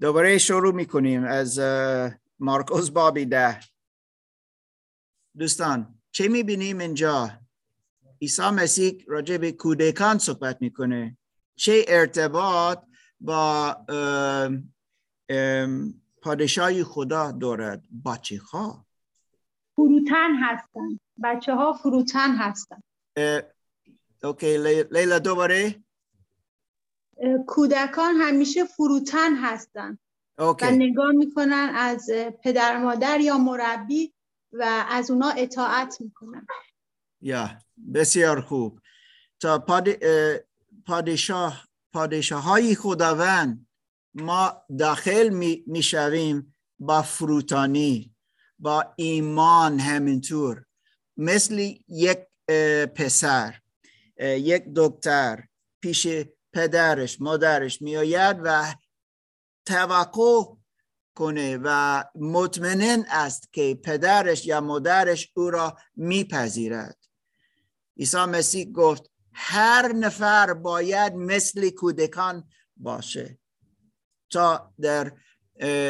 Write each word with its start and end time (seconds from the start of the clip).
دوباره 0.00 0.38
شروع 0.38 0.74
می‌کنیم 0.74 1.24
از 1.24 1.60
مارکوس 2.38 2.90
بابی 2.90 3.26
ده. 3.26 3.60
دوستان 5.38 5.94
چه 6.10 6.28
می‌بینیم 6.28 6.78
اینجا؟ 6.78 7.30
عیسی 8.22 8.42
مسیح 8.42 9.04
راجع 9.06 9.36
به 9.36 9.52
کودکان 9.52 10.18
صحبت 10.18 10.62
می‌کنه. 10.62 11.18
چه 11.56 11.84
ارتباط 11.88 12.78
با 13.20 13.76
پادشاهی 16.22 16.84
خدا 16.84 17.32
دارد؟ 17.32 17.84
بچه 18.06 18.38
ها؟ 18.38 18.86
فروتن 19.76 20.34
هستن. 20.34 21.00
بچه 21.22 21.54
ها 21.54 21.72
فروتن 21.72 22.30
هستن. 22.30 22.82
اوکی 24.22 24.58
لیلا 24.90 25.18
دوباره. 25.18 25.84
کودکان 27.46 28.14
همیشه 28.14 28.64
فروتن 28.64 29.36
هستن 29.36 29.98
اوکی. 30.38 30.66
و 30.66 30.70
نگاه 30.70 31.12
می‌کنن 31.12 31.72
از 31.74 32.10
پدر 32.42 32.78
مادر 32.78 33.20
یا 33.20 33.38
مربی 33.38 34.14
و 34.52 34.86
از 34.88 35.10
اونا 35.10 35.28
اطاعت 35.28 36.00
می‌کنن. 36.00 36.46
یا 37.20 37.50
بسیار 37.94 38.40
خوب. 38.40 38.80
تا 39.40 39.58
پاد... 39.58 39.88
پادشاه 40.86 41.68
پادشاه 41.92 42.42
های 42.42 42.74
خداوند 42.74 43.66
ما 44.14 44.62
داخل 44.78 45.28
می, 45.28 45.64
می‌شویم 45.66 46.54
با 46.78 47.02
فروتانی 47.02 48.14
با 48.58 48.94
ایمان 48.96 49.78
همینطور. 49.78 50.64
مثل 51.16 51.74
یک 51.88 52.18
پسر 52.94 53.60
یک 54.20 54.64
دکتر 54.76 55.44
پیش 55.80 56.08
پدرش 56.56 57.20
مادرش 57.20 57.82
میآید 57.82 58.36
و 58.44 58.74
توقع 59.66 60.54
کنه 61.14 61.58
و 61.62 62.04
مطمئن 62.14 63.04
است 63.08 63.52
که 63.52 63.78
پدرش 63.84 64.46
یا 64.46 64.60
مادرش 64.60 65.32
او 65.34 65.50
را 65.50 65.76
میپذیرد. 65.96 66.96
عیسی 67.96 68.24
مسیح 68.24 68.72
گفت 68.72 69.10
هر 69.32 69.92
نفر 69.92 70.54
باید 70.54 71.14
مثل 71.14 71.70
کودکان 71.70 72.48
باشه. 72.76 73.38
تا 74.30 74.74
در 74.80 75.12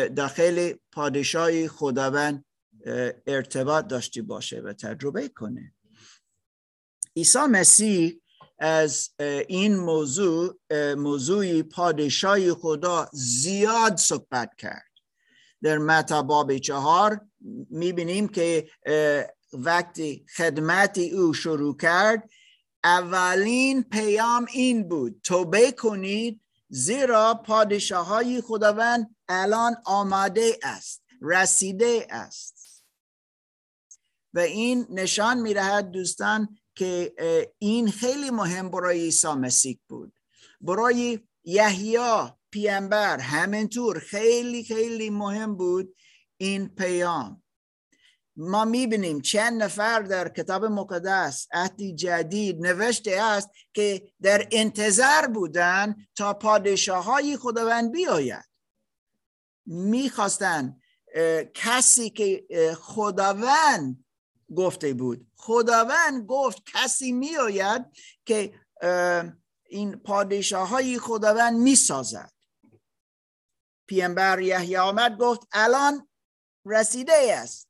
داخل 0.08 0.72
پادشاهی 0.92 1.68
خداوند 1.68 2.44
ارتباط 3.26 3.86
داشته 3.86 4.22
باشه 4.22 4.60
و 4.60 4.72
تجربه 4.72 5.28
کنه. 5.28 5.74
عیسی 7.16 7.38
مسیح 7.38 8.20
از 8.58 9.10
این 9.48 9.76
موضوع 9.76 10.58
موضوعی 10.94 11.62
پادشاهی 11.62 12.52
خدا 12.52 13.08
زیاد 13.12 13.96
صحبت 13.96 14.50
کرد. 14.58 14.90
در 15.62 15.78
متا 15.78 16.22
باب 16.22 16.58
چهار 16.58 17.20
می‌بینیم 17.70 18.28
که 18.28 18.70
وقتی 19.52 20.26
خدمت 20.36 20.98
او 20.98 21.34
شروع 21.34 21.76
کرد 21.76 22.30
اولین 22.84 23.82
پیام 23.82 24.46
این 24.52 24.88
بود 24.88 25.20
توبه 25.22 25.72
کنید 25.72 26.40
زیرا 26.68 27.34
پادشاه 27.34 28.06
های 28.06 28.40
خداوند 28.40 29.16
الان 29.28 29.76
آماده 29.84 30.58
است 30.62 31.02
رسیده 31.22 32.06
است. 32.10 32.84
و 34.34 34.38
این 34.38 34.86
نشان 34.90 35.40
می‌دهد 35.40 35.90
دوستان 35.90 36.58
که 36.76 37.14
این 37.58 37.90
خیلی 37.90 38.30
مهم 38.30 38.70
برای 38.70 39.00
عیسی 39.00 39.28
مسیح 39.28 39.78
بود. 39.88 40.12
برای 40.60 41.20
یحیی 41.44 41.98
پیامبر 42.50 43.18
همینطور 43.18 43.98
خیلی 43.98 44.64
خیلی 44.64 45.10
مهم 45.10 45.56
بود 45.56 45.96
این 46.36 46.68
پیام. 46.68 47.42
ما 48.36 48.64
می‌بینیم 48.64 49.20
چند 49.20 49.62
نفر 49.62 50.02
در 50.02 50.28
کتاب 50.28 50.64
مقدس 50.64 51.46
عهد 51.52 51.82
جدید 51.82 52.60
نوشته 52.60 53.22
است 53.22 53.48
که 53.74 54.12
در 54.22 54.48
انتظار 54.52 55.26
بودن 55.26 55.96
تا 56.14 56.34
پادشاه 56.34 57.04
های 57.04 57.36
خداوند 57.36 57.92
بیاید. 57.92 58.44
می‌خواستن 59.66 60.80
کسی 61.54 62.10
که 62.10 62.46
خداوند 62.80 64.04
گفته 64.56 64.94
بود 64.94 65.26
خداوند 65.46 66.26
گفت 66.26 66.62
کسی 66.66 67.12
میآید 67.12 67.84
که 68.24 68.60
این 69.66 69.96
پادشاه 69.96 70.68
های 70.68 70.98
خداوند 70.98 71.58
می‌سازد. 71.58 72.32
پیامبر 73.88 74.40
یحیی 74.40 74.76
آمد 74.76 75.18
گفت 75.18 75.40
الان 75.52 76.08
رسیده 76.64 77.36
است. 77.38 77.68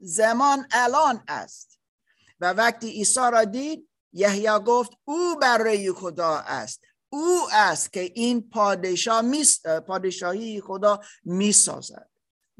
زمان 0.00 0.66
الان 0.72 1.24
است. 1.28 1.78
و 2.40 2.52
وقتی 2.52 2.90
عیسی 2.90 3.20
را 3.32 3.44
دید 3.44 3.88
یحیی 4.12 4.58
گفت 4.66 4.92
او 5.04 5.36
برای 5.36 5.92
خدا 5.92 6.36
است. 6.36 6.80
او 7.08 7.48
است 7.52 7.92
که 7.92 8.00
این 8.00 8.50
پادشاه 8.50 9.20
میس... 9.20 9.66
پادشاهی 9.66 10.60
خدا 10.60 11.00
می‌سازد. 11.24 12.10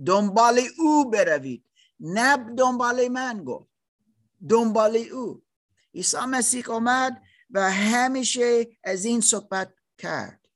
دنبال 0.06 0.60
او 0.78 1.10
بروید. 1.10 1.64
نه 2.00 2.36
دنبال 2.36 3.08
من 3.08 3.44
گفت. 3.44 3.69
دنبال 4.48 4.96
او. 4.96 5.42
عیسی 5.94 6.16
مسیح 6.28 6.70
آمد 6.70 7.22
و 7.50 7.70
همیشه 7.70 8.66
از 8.84 9.04
این 9.04 9.20
صحبت 9.20 9.74
کرد. 9.98 10.48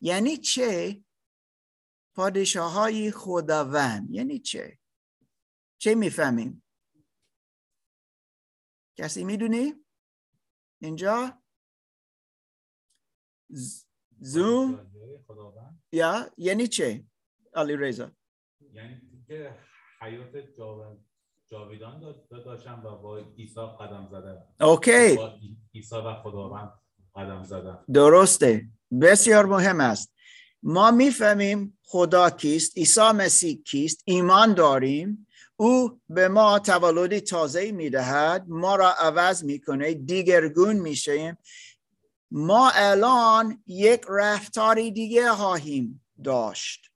یعنی 0.00 0.36
چه؟ 0.36 1.04
پادشاه 2.14 2.72
های 2.72 3.10
خداوند. 3.10 4.10
یعنی 4.10 4.38
چه؟ 4.38 4.78
چه 5.78 5.94
می‌فهمیم؟ 5.94 6.64
کسی 8.96 9.24
می‌دونی؟ 9.24 9.74
اینجا؟ 10.80 11.42
زوم؟ 14.18 14.92
یا؟ 15.92 16.30
یعنی 16.36 16.68
چه؟ 16.68 17.04
علی 17.54 17.76
رضا. 17.76 18.16
یعنی 18.72 19.24
که 19.26 19.58
حیات 20.00 20.32
جاویدان 21.52 22.00
داشتن 22.44 22.82
و 22.84 22.96
با 22.96 23.18
عیسی 23.38 23.60
قدم 23.80 24.08
زدن. 24.10 24.38
اوکی. 24.60 25.16
با 25.16 25.32
عیسی 25.74 25.94
و 25.94 26.14
خداوند 26.22 26.72
قدم 27.16 27.42
زدن. 27.44 27.78
درسته. 27.92 28.64
بسیار 29.00 29.46
مهم 29.46 29.80
است. 29.80 30.12
ما 30.62 30.90
می‌فهمیم 30.90 31.78
خدا 31.82 32.30
کیست 32.30 32.78
عیسی 32.78 33.00
مسیح 33.00 33.62
کیست 33.62 34.02
ایمان 34.04 34.54
داریم. 34.54 35.26
او 35.56 36.00
به 36.08 36.28
ما 36.28 36.58
تولد 36.58 37.18
تازه 37.18 37.72
می‌دهد. 37.72 38.44
ما 38.48 38.76
را 38.76 38.90
عوض 38.90 39.44
می‌کنه. 39.44 39.94
دیگرگون 39.94 40.76
میشیم. 40.76 41.38
ما 42.30 42.70
الان 42.74 43.62
یک 43.66 44.02
رفتاری 44.08 44.90
دیگه 44.90 45.30
خواهیم 45.30 46.04
داشت. 46.24 46.90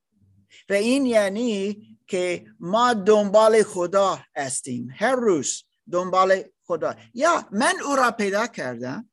و 0.69 0.73
این 0.73 1.05
یعنی 1.05 1.77
که 2.07 2.45
ما 2.59 2.93
دنبال 2.93 3.63
خدا 3.63 4.19
هستیم. 4.35 4.89
هر 4.95 5.15
روز 5.15 5.63
دنبال 5.91 6.43
خدا. 6.63 6.95
یا 7.13 7.47
من 7.51 7.73
او 7.85 7.95
را 7.95 8.11
پیدا 8.11 8.47
کردم 8.47 9.09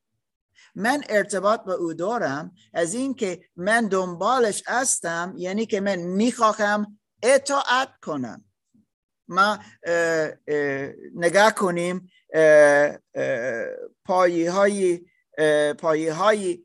من 0.75 1.05
ارتباط 1.09 1.61
با 1.61 1.75
او 1.75 1.95
دارم 1.95 2.55
از 2.73 2.95
اینکه 2.95 3.49
من 3.57 3.89
دنبالش 3.89 4.63
هستم 4.67 5.35
یعنی 5.37 5.67
که 5.67 5.81
من 5.81 5.97
می‌خواهم 5.97 7.01
اطاعت 7.23 7.89
کنم. 8.03 8.45
ما 9.29 9.59
نگاه 11.15 11.55
کنیم 11.55 12.11
پایه 14.05 14.51
های 14.53 15.01
پایه 15.79 16.13
های 16.13 16.65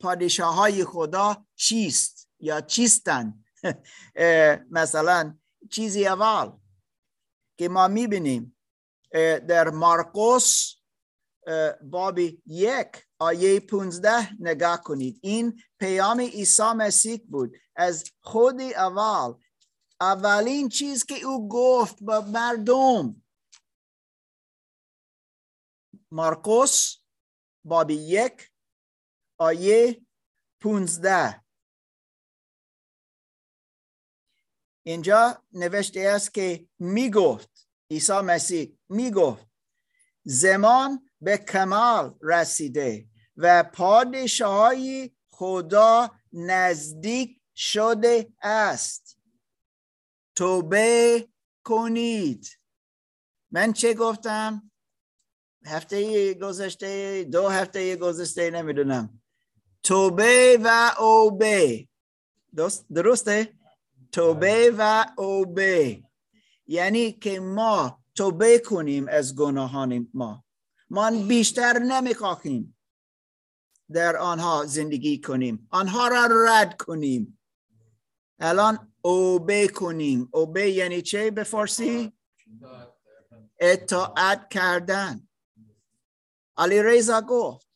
پادشاه 0.00 0.54
های 0.54 0.84
خدا 0.84 1.46
چیست 1.54 2.28
یا 2.40 2.60
چیستن 2.60 3.44
مثلا 4.78 5.38
چیزی 5.70 6.06
اول 6.06 6.52
که 7.58 7.68
ما 7.68 7.88
می‌بینیم 7.88 8.56
در 9.48 9.70
مارکوس 9.70 10.74
باب 11.82 12.18
یک 12.46 13.06
آیه 13.18 13.60
15 13.60 14.42
نگاه 14.42 14.82
کنید. 14.82 15.18
این 15.22 15.62
پیام 15.78 16.20
عیسی 16.20 16.72
مسیح 16.76 17.26
بود. 17.28 17.56
از 17.76 18.04
خود 18.20 18.60
اول 18.60 19.34
اولین 20.00 20.68
چیز 20.68 21.04
که 21.04 21.24
او 21.24 21.48
گفت 21.48 22.04
به 22.04 22.20
مردم. 22.20 23.22
مارکوس 26.10 26.96
باب 27.64 27.90
یک 27.90 28.52
آیه 29.38 30.06
15 30.60 31.45
اینجا 34.86 35.42
نوشته 35.52 36.00
است 36.00 36.34
که 36.34 36.66
می‌گفت 36.78 37.68
عیسی 37.90 38.12
مسیح 38.12 38.78
می‌گفت 38.88 39.46
زمان 40.24 41.10
به 41.20 41.36
کمال 41.36 42.18
رسیده 42.22 43.06
و 43.36 43.62
پادشاهی 43.62 45.16
خدا 45.28 46.10
نزدیک 46.32 47.40
شده 47.56 48.32
است. 48.42 49.18
توبه 50.34 51.28
کنید. 51.64 52.58
من 53.50 53.72
چه 53.72 53.94
گفتم؟ 53.94 54.70
هفته 55.64 56.34
گذشته 56.34 57.24
دو 57.24 57.48
هفته 57.48 57.96
گذشته 57.96 58.50
نمی‌دونم. 58.50 59.22
توبه 59.82 60.58
و 60.64 60.94
اوبه. 60.98 61.88
درسته؟ 62.94 63.55
توبه 64.16 64.74
و 64.78 65.06
اوبه. 65.16 66.02
یعنی 66.66 67.12
که 67.12 67.40
ما 67.40 68.04
توبه 68.14 68.58
کنیم 68.58 69.08
از 69.08 69.36
گناهان 69.36 70.08
ما. 70.14 70.44
ما 70.90 71.10
بیشتر 71.10 71.78
نمی‌خواهیم 71.78 72.78
در 73.92 74.16
آنها 74.16 74.64
زندگی 74.66 75.20
کنیم. 75.20 75.68
آنها 75.70 76.08
را 76.08 76.28
رد 76.46 76.76
کنیم. 76.76 77.38
الان 78.38 78.92
اوبه 79.02 79.68
کنیم. 79.68 80.28
اوبه 80.32 80.70
یعنی 80.70 81.02
چه 81.02 81.30
به 81.30 81.44
فارسی؟ 81.44 82.12
اطاعت 83.60 84.48
کردن. 84.50 85.28
علی 86.56 86.82
ریزا 86.82 87.20
گفت 87.20 87.66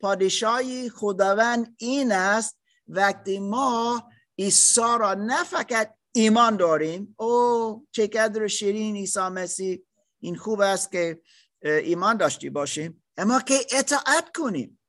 پادشاهی 0.00 0.90
خداوند 0.90 1.74
این 1.78 2.12
است 2.12 2.58
وقتی 2.88 3.38
ما 3.38 4.02
عیسی 4.38 4.80
را 4.80 5.14
نه 5.14 5.44
فقط 5.44 5.96
ایمان 6.12 6.56
داریم. 6.56 7.14
او 7.18 7.86
چقدر 7.90 8.46
شیرین 8.46 8.96
عیسی 8.96 9.20
مسیح. 9.20 9.78
این 10.20 10.36
خوب 10.36 10.60
است 10.60 10.92
که 10.92 11.22
ایمان 11.62 12.16
داشتی 12.16 12.50
باشیم. 12.50 13.04
اما 13.16 13.40
که 13.40 13.54
اطاعت 13.72 14.36
کنیم. 14.36 14.80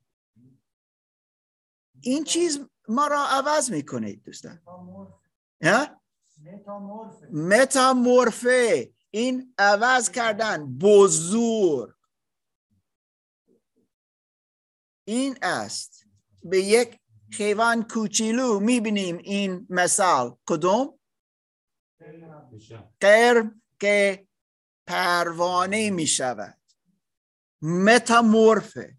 این 2.02 2.24
چیز 2.24 2.60
ما 2.88 3.08
را 3.08 3.26
عوض 3.26 3.72
می‌کنه 3.72 4.16
دوستان. 4.16 4.62
متامورفه. 7.32 8.94
این 9.12 9.54
عوض 9.58 10.10
کردن. 10.10 10.78
بزرگ. 10.78 11.96
این 15.08 15.38
است. 15.42 16.06
به 16.44 16.62
یک 16.62 17.00
حیوان 17.34 17.88
کوچیلو 17.88 18.60
می‌بینیم 18.60 19.18
این 19.18 19.68
مثال. 19.70 20.38
کدوم؟ 20.48 21.00
قرم 23.00 23.62
که 23.80 24.28
پروانه 24.88 25.90
می‌شود. 25.90 26.62
متامورفه. 27.62 28.98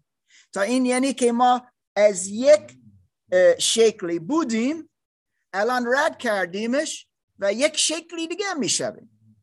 تا 0.53 0.61
این 0.61 0.85
یعنی 0.85 1.13
که 1.13 1.31
ما 1.31 1.71
از 1.95 2.27
یک 2.27 2.79
شکلی 3.59 4.19
بودیم 4.19 4.89
الان 5.53 5.85
رد 5.95 6.17
کردیمش 6.17 7.07
و 7.39 7.53
یک 7.53 7.77
شکلی 7.77 8.27
دیگه 8.27 8.53
می‌شویم. 8.53 9.37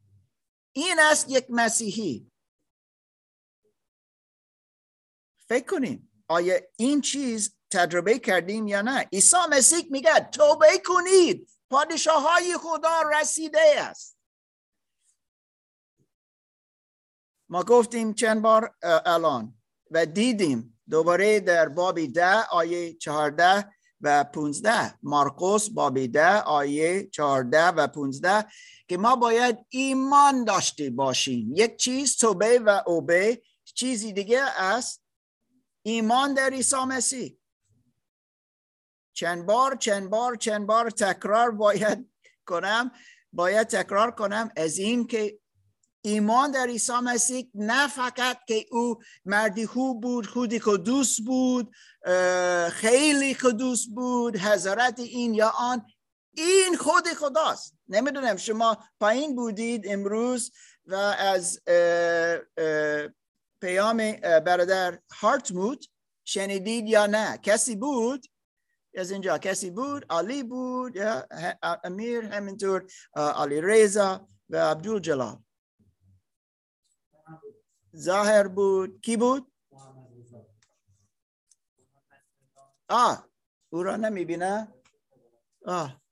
این 0.72 0.96
است 1.00 1.26
یک 1.28 1.46
مسیحی. 1.48 2.30
فکر 5.48 5.66
کنیم 5.66 6.24
آیا 6.28 6.60
این 6.78 7.00
چیز 7.00 7.56
تجربه 7.74 8.18
کردیم 8.18 8.66
یا 8.66 8.82
نه؟ 8.82 9.08
عیسی 9.12 9.36
مسیح 9.50 9.86
میگه 9.90 10.20
توبه 10.20 10.82
کنید 10.86 11.48
پادشاه 11.70 12.22
های 12.22 12.56
خدا 12.58 13.02
رسیده 13.20 13.60
است. 13.80 14.18
ما 17.48 17.62
گفتیم 17.62 18.14
چند 18.14 18.42
بار 18.42 18.74
الان 18.82 19.54
و 19.90 20.06
دیدیم 20.06 20.80
دوباره 20.90 21.40
در 21.40 21.68
بابی 21.68 22.08
ده 22.08 22.42
آیه 22.42 22.94
چهارده 22.94 23.70
و 24.00 24.24
پونزده. 24.24 24.98
مارکوس 25.02 25.68
بابی 25.68 26.08
ده 26.08 26.40
آیه 26.40 27.06
چهارده 27.06 27.66
و 27.66 27.88
پونزده 27.88 28.46
که 28.88 28.96
ما 28.96 29.16
باید 29.16 29.58
ایمان 29.68 30.44
داشته 30.44 30.90
باشیم. 30.90 31.52
یک 31.54 31.76
چیز 31.76 32.16
توبه 32.16 32.58
و 32.58 32.82
اوبه 32.86 33.42
چیزی 33.64 34.12
دیگه 34.12 34.42
است 34.42 35.04
ایمان 35.82 36.34
در 36.34 36.50
عیسی 36.50 36.76
مسیح. 36.76 37.38
چند 39.14 39.46
بار 39.46 39.76
چند 39.76 40.10
بار 40.10 40.36
چند 40.36 40.66
بار 40.66 40.90
تکرار 40.90 41.50
باید 41.50 42.10
کنم 42.46 42.90
باید 43.32 43.66
تکرار 43.66 44.10
کنم 44.10 44.50
از 44.56 44.78
این 44.78 45.06
که 45.06 45.38
ایمان 46.02 46.50
در 46.50 46.66
عیسی 46.66 46.92
مسیح 46.92 47.50
نه 47.54 47.88
فقط 47.88 48.38
که 48.48 48.66
او 48.70 48.98
مردی 49.24 49.66
خوب 49.66 50.02
بود 50.02 50.26
خودی 50.26 50.58
قدوس 50.58 51.20
بود 51.20 51.74
خیلی 52.70 53.34
قدوس 53.34 53.86
بود 53.94 54.36
حضرت 54.36 55.00
این 55.00 55.34
یا 55.34 55.52
آن 55.58 55.86
این 56.36 56.76
خود 56.76 57.08
خداست. 57.08 57.74
نمی‌دونم 57.88 58.36
شما 58.36 58.78
پایین 59.00 59.36
بودید 59.36 59.88
امروز 59.88 60.52
و 60.86 60.94
از 61.18 61.60
پیام 63.60 64.12
برادر 64.20 64.98
هارتموت 65.12 65.84
شنیدید 66.24 66.86
یا 66.86 67.06
نه. 67.06 67.38
کسی 67.42 67.76
بود؟ 67.76 68.26
از 68.96 69.10
اینجا 69.10 69.38
کسی 69.38 69.70
بود؟ 69.70 70.06
علی 70.10 70.42
بود 70.42 70.96
یا 70.96 71.26
امیر 71.84 72.24
همینطور 72.24 72.86
علی 73.14 73.60
ریزا 73.60 74.28
و 74.50 74.56
عبدال 74.56 75.00
جلال. 75.00 75.44
ظاهر 77.96 78.48
بود. 78.48 79.00
کی 79.00 79.16
بود؟ 79.16 79.52
آه 82.88 83.28
او 83.70 83.82
را 83.82 83.96
نمی‌بینه. 83.96 84.74
آه 85.66 86.02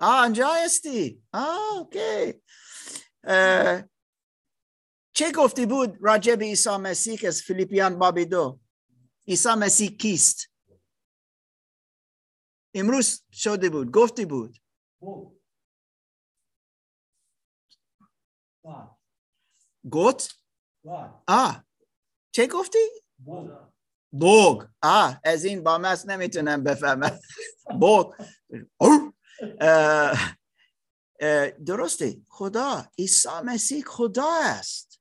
آه 0.00 0.22
انجا 0.22 0.48
هستی. 0.64 1.22
آه 1.32 1.78
اوکی. 1.78 2.42
چه 5.12 5.32
گفتی 5.32 5.66
بود 5.66 5.98
راجب 6.00 6.42
عیسی 6.42 6.76
مسیح 6.76 7.20
از 7.26 7.42
فیلیپیان 7.42 7.98
بابی 7.98 8.24
دو؟ 8.24 8.60
عیسی 9.28 9.48
مسیح 9.48 9.90
کیست؟ 9.90 10.50
امروز 12.76 13.24
شده 13.32 13.70
بود 13.70 13.90
گفتی 13.90 14.24
بود. 14.24 14.58
گفت؟ 19.90 20.42
آه 21.26 21.64
چه 22.32 22.46
گفتی؟ 22.46 22.78
بوگ. 24.12 24.62
آه 24.82 25.20
از 25.24 25.44
این 25.44 25.62
با 25.62 25.78
مست 25.78 26.08
نمی‌تونم 26.08 26.64
بفهمم. 26.64 27.18
بوگ. 27.80 28.14
درسته. 31.66 32.20
خدا 32.28 32.90
عیسی 32.98 33.28
مسیح 33.44 33.84
خدا 33.84 34.28
است. 34.42 35.00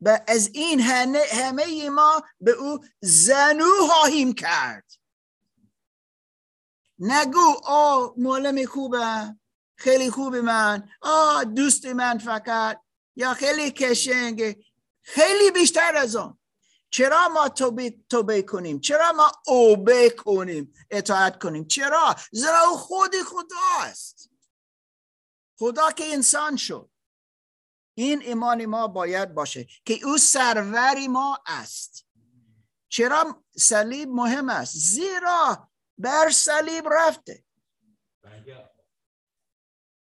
و 0.00 0.20
از 0.28 0.50
این 0.54 0.80
همه 0.80 1.90
ما 1.90 2.22
به 2.40 2.50
او 2.50 2.84
زنو 3.00 3.70
خواهیم 3.90 4.32
کرد. 4.32 5.01
نگو 7.04 7.60
آه 7.64 8.14
معلم 8.16 8.66
خوبه 8.66 9.36
خیلی 9.76 10.10
خوب 10.10 10.36
من. 10.36 10.88
آه 11.00 11.44
دوست 11.44 11.86
من 11.86 12.18
فقط. 12.18 12.80
یا 13.16 13.34
خیلی 13.34 13.70
کشنگ. 13.70 14.64
خیلی 15.02 15.50
بیشتر 15.50 15.96
از 15.96 16.16
آن. 16.16 16.38
چرا 16.90 17.28
ما 17.28 17.48
توبه, 17.48 17.94
توبه 18.08 18.42
کنیم؟ 18.42 18.80
چرا 18.80 19.12
ما 19.12 19.32
اوبه 19.46 20.10
کنیم؟ 20.10 20.72
اطاعت 20.90 21.42
کنیم. 21.42 21.66
چرا؟ 21.66 22.16
زیرا 22.32 22.60
او 22.60 22.76
خود 22.76 23.14
خدا 23.26 23.92
خدا 25.58 25.90
که 25.90 26.12
انسان 26.12 26.56
شد. 26.56 26.90
این 27.94 28.22
ایمان 28.22 28.66
ما 28.66 28.88
باید 28.88 29.34
باشه 29.34 29.66
که 29.84 29.98
او 30.04 30.18
سروری 30.18 31.08
ما 31.08 31.38
است. 31.46 32.06
چرا؟ 32.88 33.44
صلیب 33.58 34.08
مهم 34.08 34.48
است. 34.48 34.76
زیرا 34.76 35.68
بر 35.98 36.30
صلیب 36.30 36.84
رفته. 36.92 37.44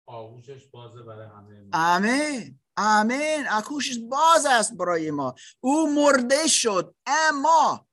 آغوشش 0.05 0.67
بازه 0.67 1.03
برای 1.03 1.27
همه 1.27 1.69
آمین. 1.73 2.59
آمین. 2.77 3.47
آغوشش 3.47 3.97
باز 4.09 4.45
است 4.45 4.73
برای 4.73 5.11
ما. 5.11 5.35
او 5.59 5.93
مرده 5.95 6.47
شد 6.47 6.95
اما 7.05 7.87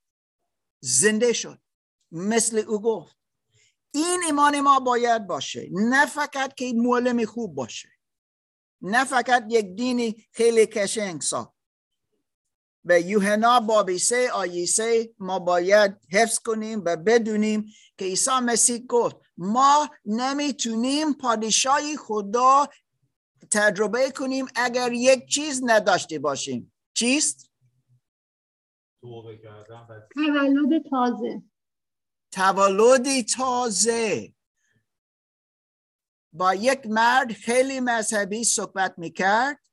زنده 0.81 1.33
شد. 1.33 1.61
مثل 2.13 2.59
او 2.59 2.83
گفت 2.83 3.19
این 3.95 4.21
ایمان 4.27 4.61
ما 4.61 4.81
باید 4.81 5.27
باشه. 5.27 5.69
نه 5.73 6.07
فقط 6.07 6.55
که 6.55 6.73
معلم 6.77 7.25
خوب 7.25 7.55
باشه. 7.55 7.89
نه 8.81 9.05
فقط 9.05 9.45
یک 9.49 9.77
دینی 9.77 10.29
خیلی 10.33 10.67
کشنگ 10.67 11.21
سا 11.21 11.55
به 12.85 13.03
یوهنا 13.03 13.61
بابی 13.61 13.99
سه 13.99 14.31
آیه 14.31 14.67
سه 14.67 15.15
ما 15.19 15.39
باید 15.39 15.97
حفظ 16.13 16.39
کنیم 16.39 16.83
و 16.85 16.97
بدونیم 16.97 17.73
که 17.99 18.05
عیسی 18.05 18.31
مسیح 18.43 18.87
گفت 18.87 19.17
ما 19.37 19.91
نمی‌تونیم 20.05 21.15
پادشاهی 21.15 21.97
خدا 21.97 22.69
تجربه 23.51 24.11
کنیم 24.11 24.47
اگر 24.55 24.93
یک 24.93 25.27
چیز 25.27 25.63
نداشته 25.65 26.19
باشیم. 26.19 26.73
چیست؟ 26.95 27.51
تولد 30.15 30.83
تازه. 30.91 31.43
تولدی 32.33 33.23
تازه. 33.23 34.35
با 36.33 36.55
یک 36.55 36.87
مرد 36.87 37.33
خیلی 37.33 37.81
مذهبی 37.81 38.45
صحبت 38.45 38.95
می‌کرد. 38.99 39.68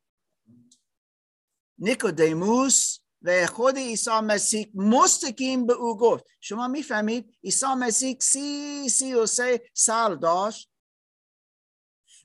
نیکودیموس 1.78 3.00
و 3.22 3.48
خود 3.48 3.78
عیسی 3.78 4.20
مسیح 4.24 4.72
مستقیم 4.76 5.66
به 5.66 5.74
او 5.74 5.98
گفت. 5.98 6.26
شما 6.42 6.68
می‌فهمید 6.68 7.38
عیسی 7.44 7.66
مسیح 7.78 8.18
سی 8.20 8.90
سی 8.90 9.14
و 9.14 9.26
سه 9.26 9.70
سال 9.74 10.20
داشت 10.20 10.72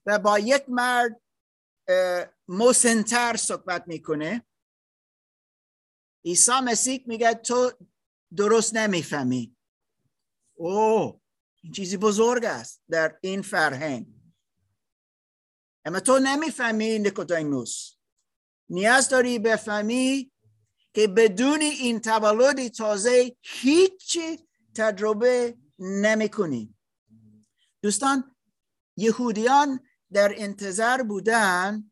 و 0.06 0.18
با 0.18 0.38
یک 0.38 0.64
مرد 0.68 1.20
مسنتر 2.48 3.36
صحبت 3.36 3.88
می‌کنه. 3.88 4.46
عیسی 6.24 6.60
مسیح 6.64 7.04
میگه 7.06 7.34
تو 7.34 7.72
درست 8.36 8.74
نمی‌فهمی. 8.74 9.56
او 10.54 11.20
این 11.62 11.72
چیزی 11.72 11.96
بزرگ 11.96 12.44
است 12.44 12.82
در 12.90 13.18
این 13.22 13.42
فرهنگ. 13.42 14.06
اما 15.84 16.00
تو 16.00 16.18
نمی‌فهمی 16.18 16.98
نیکودیموس 16.98 17.99
نیاز 18.70 19.08
داری 19.08 19.38
بفهمی 19.38 20.30
که 20.94 21.08
بدون 21.08 21.60
این 21.60 22.00
تولد 22.00 22.68
تازه 22.68 23.36
هیچ 23.40 24.18
تجربه 24.76 25.56
نمی 25.78 26.28
کنی. 26.28 26.74
دوستان 27.82 28.36
یهودیان 28.96 29.80
در 30.12 30.34
انتظار 30.36 31.02
بودن 31.02 31.90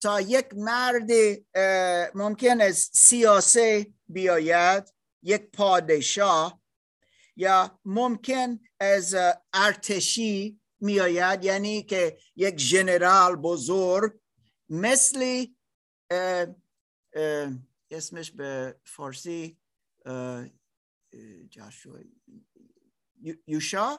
تا 0.00 0.20
یک 0.20 0.46
مرد 0.54 1.10
ممکن 2.14 2.60
است 2.60 2.96
سیاسه 2.96 3.86
بیاید 4.08 4.84
یک 5.22 5.50
پادشاه 5.50 6.62
یا 7.36 7.80
ممکن 7.84 8.60
از 8.80 9.14
ارتشی 9.52 10.60
میآید 10.80 11.44
یعنی 11.44 11.82
که 11.82 12.18
یک 12.36 12.58
ژنرال 12.58 13.36
بزرگ 13.36 14.12
مثل 14.68 15.46
اسمش 17.90 18.30
به 18.30 18.80
فارسی 18.84 19.58
جاشوا. 21.50 21.98
یوشا؟ 23.46 23.98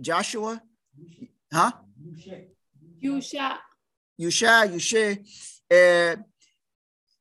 جاشوا؟ 0.00 0.60
ها؟ 1.52 1.88
یوشا. 3.00 3.58
یوشا 4.18 4.64
یوشه 4.64 5.24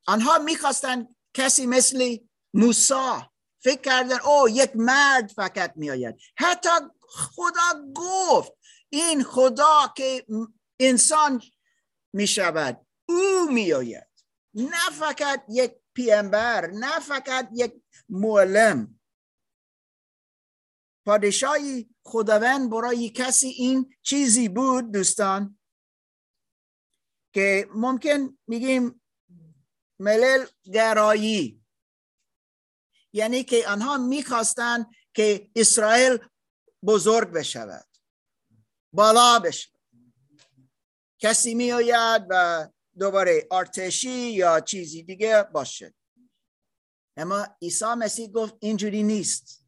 آنها 0.07 0.39
می‌خواستن 0.39 1.07
کسی 1.33 1.65
مثل 1.65 2.17
موسا 2.53 3.31
فکر 3.63 3.81
کردن 3.81 4.19
او 4.19 4.49
یک 4.49 4.71
مرد 4.75 5.31
فقط 5.31 5.73
میآید. 5.75 6.15
حتی 6.37 6.69
خدا 7.01 7.91
گفت 7.95 8.51
این 8.89 9.23
خدا 9.23 9.93
که 9.97 10.25
انسان 10.79 11.41
می 12.13 12.27
شود 12.27 12.87
او 13.09 13.51
میآید. 13.51 14.07
نه 14.53 14.89
فقط 14.99 15.45
یک 15.49 15.71
پیامبر 15.93 16.67
نه 16.67 16.99
فقط 16.99 17.49
یک 17.53 17.73
معلم. 18.09 18.99
پادشاهی 21.05 21.89
خداوند 22.03 22.69
برای 22.69 23.09
کسی 23.09 23.47
این 23.47 23.95
چیزی 24.01 24.49
بود 24.49 24.91
دوستان 24.91 25.59
که 27.33 27.69
ممکن 27.75 28.37
میگیم 28.47 29.01
ملل 29.99 30.45
گرایی. 30.63 31.65
یعنی 33.13 33.43
که 33.43 33.67
آنها 33.67 33.97
می‌خواستند 33.97 34.85
که 35.13 35.51
اسرائیل 35.55 36.17
بزرگ 36.83 37.29
بشود 37.31 37.87
بالا 38.93 39.39
بشود. 39.39 39.79
کسی 41.19 41.55
میآید 41.55 42.27
و 42.29 42.67
دوباره 42.99 43.47
ارتشی 43.51 44.31
یا 44.31 44.59
چیزی 44.59 45.03
دیگه 45.03 45.43
باشه. 45.43 45.93
اما 47.17 47.47
عیسی 47.61 47.85
مسیح 47.85 48.27
گفت 48.27 48.55
اینجوری 48.59 49.03
نیست. 49.03 49.65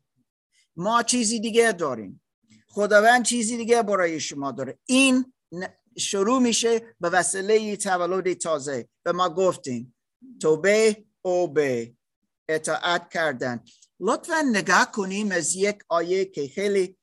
ما 0.75 1.03
چیزی 1.03 1.39
دیگه 1.39 1.71
داریم. 1.71 2.23
خداوند 2.67 3.25
چیزی 3.25 3.57
دیگه 3.57 3.83
برای 3.83 4.19
شما 4.19 4.51
داره. 4.51 4.79
این 4.85 5.33
شروع 5.97 6.41
میشه 6.41 6.95
به 6.99 7.09
وسیله 7.09 7.77
تولد 7.77 8.33
تازه. 8.33 8.89
به 9.03 9.11
ما 9.11 9.29
گفتیم 9.29 9.95
توبه 10.41 11.05
او 11.21 11.47
به 11.47 11.95
اطاعت 12.49 13.09
کردن. 13.09 13.63
لطفا 13.99 14.41
نگاه 14.51 14.91
کنیم 14.91 15.31
از 15.31 15.55
یک 15.55 15.83
آیه 15.89 16.25
که 16.25 16.47
خیلی 16.47 16.97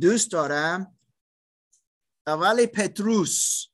دوست 0.00 0.32
دارم. 0.32 0.98
اول 2.26 2.66
پتروس. 2.66 3.66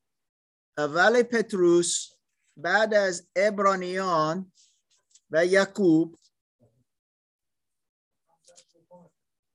اول 0.78 1.22
پتروس 1.22 2.08
بعد 2.56 2.94
از 2.94 3.28
ابرانیان 3.36 4.52
و 5.30 5.46
یعقوب. 5.46 6.16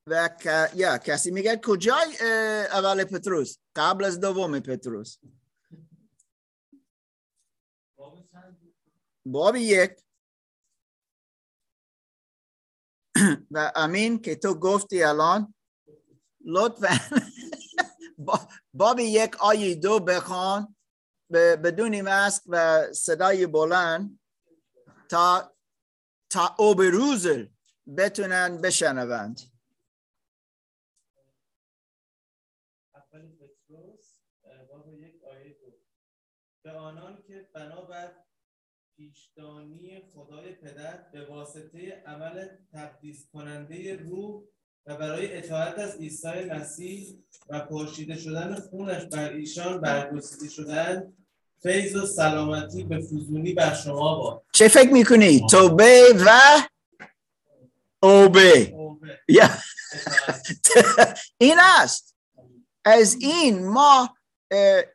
و 0.09 0.29
یا 0.75 0.97
کسی 0.97 1.31
میگه 1.31 1.59
کجای 1.63 2.17
اول 2.71 3.03
پتروس؟ 3.03 3.57
قبل 3.75 4.03
از 4.03 4.19
دوم 4.19 4.59
پتروس. 4.59 5.17
باب 9.25 9.55
یک. 9.55 9.91
و 13.51 13.71
امین 13.75 14.21
که 14.21 14.36
تو 14.36 14.53
گفتی 14.53 15.03
الان 15.03 15.53
لطفا. 16.45 17.00
باب 18.74 19.00
یک 19.00 19.36
آیه 19.36 19.75
دو 19.75 20.00
بخوان. 20.00 20.76
بدون 21.31 22.01
ماسک 22.01 22.43
و 22.48 22.84
صدای 22.93 23.48
بلند 23.48 24.19
تا 25.10 25.53
تا 26.29 26.55
اوبروز 26.60 27.27
بتونن 27.98 28.57
بشنوند. 28.63 29.39
به 36.63 36.74
آنان 36.74 37.24
که 37.27 37.50
بنابر 37.53 38.15
پیشدانی 38.98 40.01
خدای 40.13 40.55
پدر 40.55 40.98
به 40.98 41.25
واسطه 41.25 42.03
عمل 42.05 42.48
تقدیس 42.72 43.29
کننده 43.31 43.96
روح 43.96 44.43
و 44.88 44.96
برای 44.96 45.38
اطاعت 45.38 45.79
از 45.79 45.96
عیسی 45.96 46.44
مسیح 46.51 47.17
و 47.50 47.60
پاشیده 47.60 48.17
شدن 48.17 48.56
خونش 48.56 49.03
بر 49.03 49.29
ایشان 49.29 49.82
برگزیده 49.82 50.50
شدن 50.50 51.13
فیض 51.63 51.96
و 51.96 52.06
سلامتی 52.06 52.84
به 52.84 53.00
فزونی 53.00 53.53
بر 53.53 53.74
شما 53.74 54.15
با 54.15 54.44
چه 54.53 54.67
فکر 54.67 54.94
می‌کنی؟ 54.94 55.48
توبه 55.50 56.13
و 56.25 56.39
اوبه. 58.03 58.74
این 61.38 61.58
است. 61.60 62.15
از 62.86 63.15
این 63.22 63.67
ما 63.67 64.17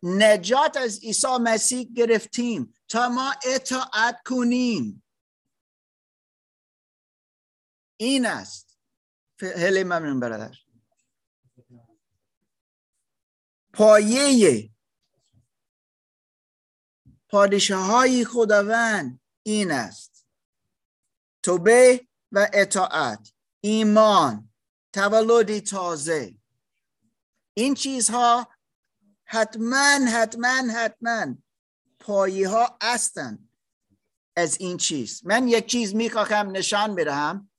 نجات 0.03 0.77
از 0.77 1.01
عیسی 1.03 1.37
مسیح 1.41 1.89
گرفتیم 1.97 2.75
تا 2.89 3.09
ما 3.09 3.35
اطاعت 3.55 4.23
کنیم. 4.27 5.05
این 8.01 8.27
است. 8.27 8.72
خیلی 9.43 9.85
ممنون 9.85 10.21
برادر. 10.21 10.55
پایه 13.73 14.71
پادشاه 17.29 17.87
های 17.87 18.25
خداوند 18.25 19.21
این 19.43 19.71
است. 19.71 20.27
توبه 21.43 22.07
و 22.33 22.51
اطاعت 22.53 23.33
ایمان 23.61 24.51
تولدی 24.93 25.61
تازه. 25.61 26.35
این 27.55 27.75
چیزها 27.75 28.49
حتما 29.25 29.99
حتما 30.13 30.73
حتما 30.75 31.35
پایه 32.01 32.49
ها 32.49 32.79
هستند 32.83 33.49
از 34.37 34.61
این 34.61 34.77
چیز. 34.77 35.27
من 35.27 35.49
یک 35.49 35.67
چیز 35.67 35.95
می‌خواهم 35.95 36.51
نشان 36.51 36.95
بدهم 36.95 37.52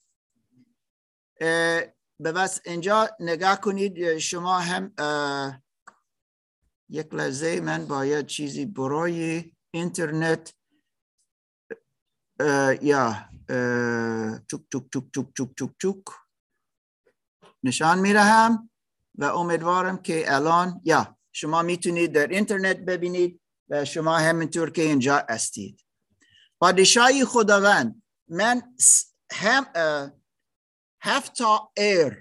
بس 2.24 2.60
اینجا 2.66 3.10
نگاه 3.20 3.62
کنید 3.62 4.18
شما 4.18 4.60
هم 4.60 4.94
یک 6.90 7.14
لحظه 7.14 7.62
من 7.62 7.86
باید 7.86 8.26
چیزی 8.26 8.66
برای 8.66 9.52
اینترنت 9.72 10.54
یا 12.82 13.30
چوک 14.48 14.62
چوک 14.72 14.84
چوک 14.94 15.06
چوک 15.14 15.28
چوک 15.38 15.50
چوک 15.58 15.72
چوک. 15.82 16.04
نشان 17.64 18.00
میرهم 18.00 18.70
و 19.16 19.26
امیدوارم 19.26 19.98
که 19.98 20.34
الان 20.36 20.82
یا 20.84 21.18
شما 21.32 21.62
می‌تونید 21.62 22.12
در 22.12 22.28
اینترنت 22.28 22.78
ببینید 22.78 23.42
و 23.70 23.86
شما 23.86 24.18
همینطور 24.18 24.70
که 24.70 24.82
اینجا 24.82 25.26
هستید. 25.30 25.86
پادشاهی 26.60 27.26
خداوند 27.26 28.04
من 28.28 28.62
هم 29.32 29.66
هفت 31.06 31.34
تا 31.34 31.72
ایر. 31.78 32.18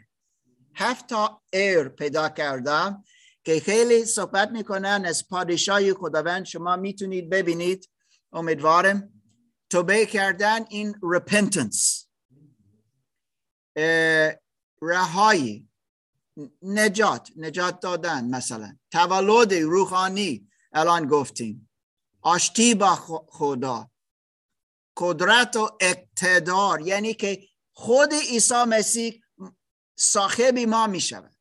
هفت 0.74 1.06
تا 1.06 1.42
ایر 1.52 1.88
پیدا 1.88 2.28
کردم 2.28 3.04
که 3.44 3.60
خیلی 3.60 4.04
صحبت 4.04 4.50
می‌کنن. 4.50 5.04
از 5.06 5.28
پادشاهی 5.28 5.92
خداوند 5.92 6.44
شما 6.44 6.76
می‌تونید 6.76 7.30
ببینید. 7.30 7.88
امیدوارم 8.32 9.22
توبه 9.70 10.06
کردن 10.06 10.64
این 10.68 10.94
repentance. 10.94 12.06
رهایی. 14.82 15.68
نجات. 16.62 17.30
نجات 17.36 17.80
دادن 17.80 18.24
مثلا. 18.24 18.78
تولد 18.90 19.54
روحانی. 19.54 20.48
الان 20.72 21.06
گفتیم. 21.06 21.70
آشتی 22.20 22.74
با 22.74 22.94
خدا. 23.28 23.90
قدرت 24.96 25.56
و 25.56 25.70
اقتدار. 25.80 26.80
یعنی 26.80 27.14
که 27.14 27.48
خود 27.72 28.12
عیسی 28.12 28.64
مسیح 28.68 29.22
صاحب 29.96 30.58
ما 30.58 30.86
می 30.86 31.00
شود 31.00 31.36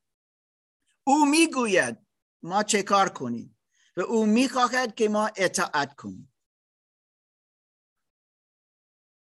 او 1.04 1.26
می‌گوید 1.26 1.98
ما 2.44 2.64
چه 2.64 2.84
کار 2.84 3.10
کنیم 3.10 3.60
و 3.98 4.02
او 4.02 4.26
می‌خواهد 4.26 4.96
که 4.96 5.10
ما 5.10 5.30
اطاعت 5.36 5.96
کنیم. 5.96 6.34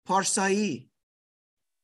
پارسایی 0.07 0.93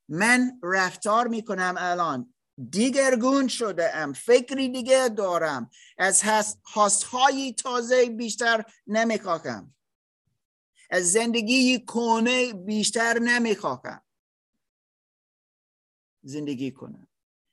من 0.09 0.61
رفتار 0.63 1.29
می‌کنم 1.29 1.75
الان. 1.79 2.35
دیگرگون 2.71 3.49
شده 3.49 3.97
ام 3.97 4.13
فکری 4.13 4.69
دیگه 4.69 5.09
دارم. 5.09 5.71
از 5.99 6.23
های 7.11 7.53
تازه 7.53 8.11
بیشتر 8.11 8.65
نمی‌خواهم. 8.87 9.75
از 10.91 11.13
زندگی 11.13 11.85
کنه 11.85 12.53
بیشتر 12.53 13.19
نمی‌خواهم. 13.19 14.03
زندگی 16.23 16.71
کنم 16.71 17.09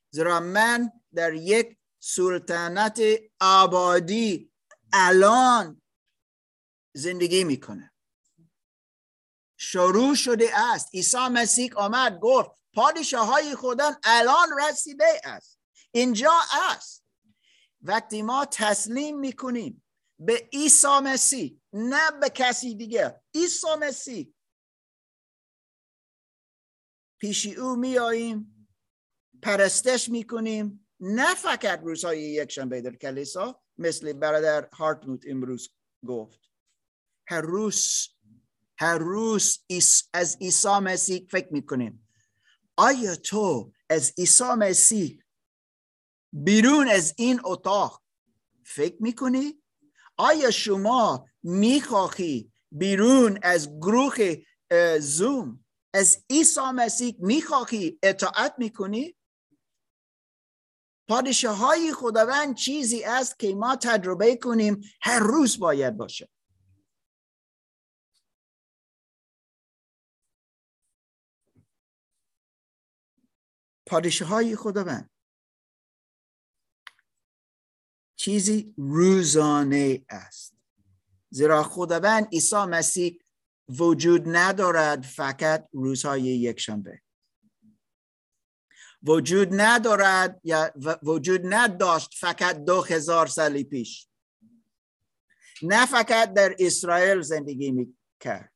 زیرا 0.09 0.39
من 0.39 0.91
در 1.13 1.33
یک 1.33 1.77
سلطنت 1.99 3.01
آبادی 3.39 4.51
الان 4.93 5.81
زندگی 6.93 7.43
می‌کنه 7.43 7.93
شروع 9.57 10.15
شده 10.15 10.59
است. 10.59 10.95
عیسی 10.95 11.17
مسیح 11.17 11.73
آمد 11.75 12.19
گفت 12.19 12.49
پادشاه 12.73 13.27
های 13.27 13.55
خودن 13.55 13.95
الان 14.03 14.47
رسیده 14.69 15.21
است. 15.23 15.59
اینجا 15.91 16.33
است. 16.69 17.05
وقتی 17.81 18.21
ما 18.21 18.45
تسلیم 18.51 19.19
می‌کنیم 19.19 19.83
به 20.19 20.49
عیسی 20.53 20.99
مسیح 21.03 21.61
نه 21.73 22.11
به 22.11 22.29
کسی 22.29 22.75
دیگه 22.75 23.21
عیسی 23.35 23.67
مسیح. 23.79 24.33
پیش 27.19 27.45
او 27.45 27.75
میاییم 27.75 28.56
پرستش 29.47 30.09
می‌کنیم 30.09 30.87
نه 30.99 31.35
فقط 31.35 31.79
روزهای 31.83 32.21
یک 32.21 32.51
شنبه 32.51 32.81
در 32.81 32.95
کلیسا 32.95 33.61
مثل 33.77 34.13
برادر 34.13 34.69
هارتموت 34.73 35.23
امروز 35.27 35.69
گفت 36.07 36.39
هر 37.27 37.41
روز 37.41 38.07
هر 38.77 38.97
روز 38.97 39.59
از 40.13 40.37
عیسی 40.41 40.79
مسیح 40.81 41.27
فکر 41.29 41.47
می‌کنیم 41.53 42.07
آیا 42.77 43.15
تو 43.15 43.71
از 43.89 44.13
عیسی 44.17 44.43
مسیح 44.43 45.23
بیرون 46.33 46.87
از 46.87 47.13
این 47.17 47.41
اتاق 47.43 48.03
فکر 48.65 48.95
می‌کنی؟ 48.99 49.63
آیا 50.17 50.51
شما 50.51 51.25
می‌خواهی 51.43 52.51
بیرون 52.71 53.39
از 53.41 53.69
گروه 53.69 54.35
زوم 54.99 55.65
از 55.93 56.25
عیسی 56.29 56.71
مسیح 56.75 57.15
می‌خواهی 57.19 57.99
اطاعت 58.03 58.55
می‌کنی؟ 58.57 59.16
پادشاه 61.07 61.57
های 61.57 61.93
خداوند 61.93 62.55
چیزی 62.55 63.03
است 63.03 63.39
که 63.39 63.55
ما 63.55 63.75
تجربه 63.75 64.35
کنیم 64.35 64.81
هر 65.01 65.19
روز 65.19 65.59
باید 65.59 65.97
باشه. 65.97 66.29
پادشاه 73.85 74.27
های 74.27 74.55
خداوند 74.55 75.09
چیزی 78.15 78.73
روزانه 78.77 80.05
است. 80.09 80.53
زیرا 81.29 81.63
خداوند 81.63 82.27
عیسی 82.33 82.55
مسیح 82.55 83.19
وجود 83.69 84.23
ندارد 84.25 85.03
فقط 85.03 85.69
روزهای 85.71 86.21
یکشنبه. 86.21 87.01
وجود 89.03 89.47
ندارد 89.51 90.41
یا 90.43 90.73
وجود 91.03 91.41
نداشت 91.43 92.13
فقط 92.19 92.63
دو 92.63 92.81
هزار 92.81 93.27
سالی 93.27 93.63
پیش. 93.63 94.07
نه 95.61 95.85
فقط 95.85 96.33
در 96.33 96.55
اسرائیل 96.59 97.21
زندگی 97.21 97.71
می 97.71 97.97
کرد 98.19 98.53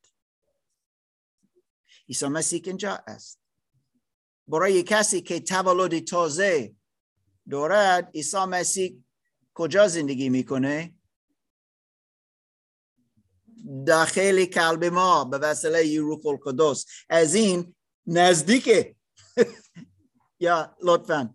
عیسی 2.10 2.28
مسیح 2.28 2.62
اینجا 2.66 3.04
است. 3.08 3.40
برای 4.48 4.84
کسی 4.84 5.22
که 5.22 5.40
تولد 5.40 6.04
تازه 6.04 6.76
دارد 7.50 8.12
عیسی 8.16 8.46
مسیح 8.46 9.04
کجا 9.54 9.88
زندگی 9.88 10.30
می‌کنه؟ 10.30 10.96
داخل 13.88 14.46
قلب 14.46 14.84
ما 14.84 15.24
به 15.26 15.38
وسیله 15.38 16.00
روح 16.00 16.28
القدس 16.28 16.86
از 17.10 17.36
این 17.36 17.76
نزدیک 18.08 18.96
یا 20.42 20.76
لطفا. 20.84 21.34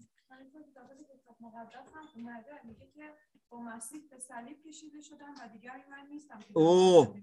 او 6.55 7.15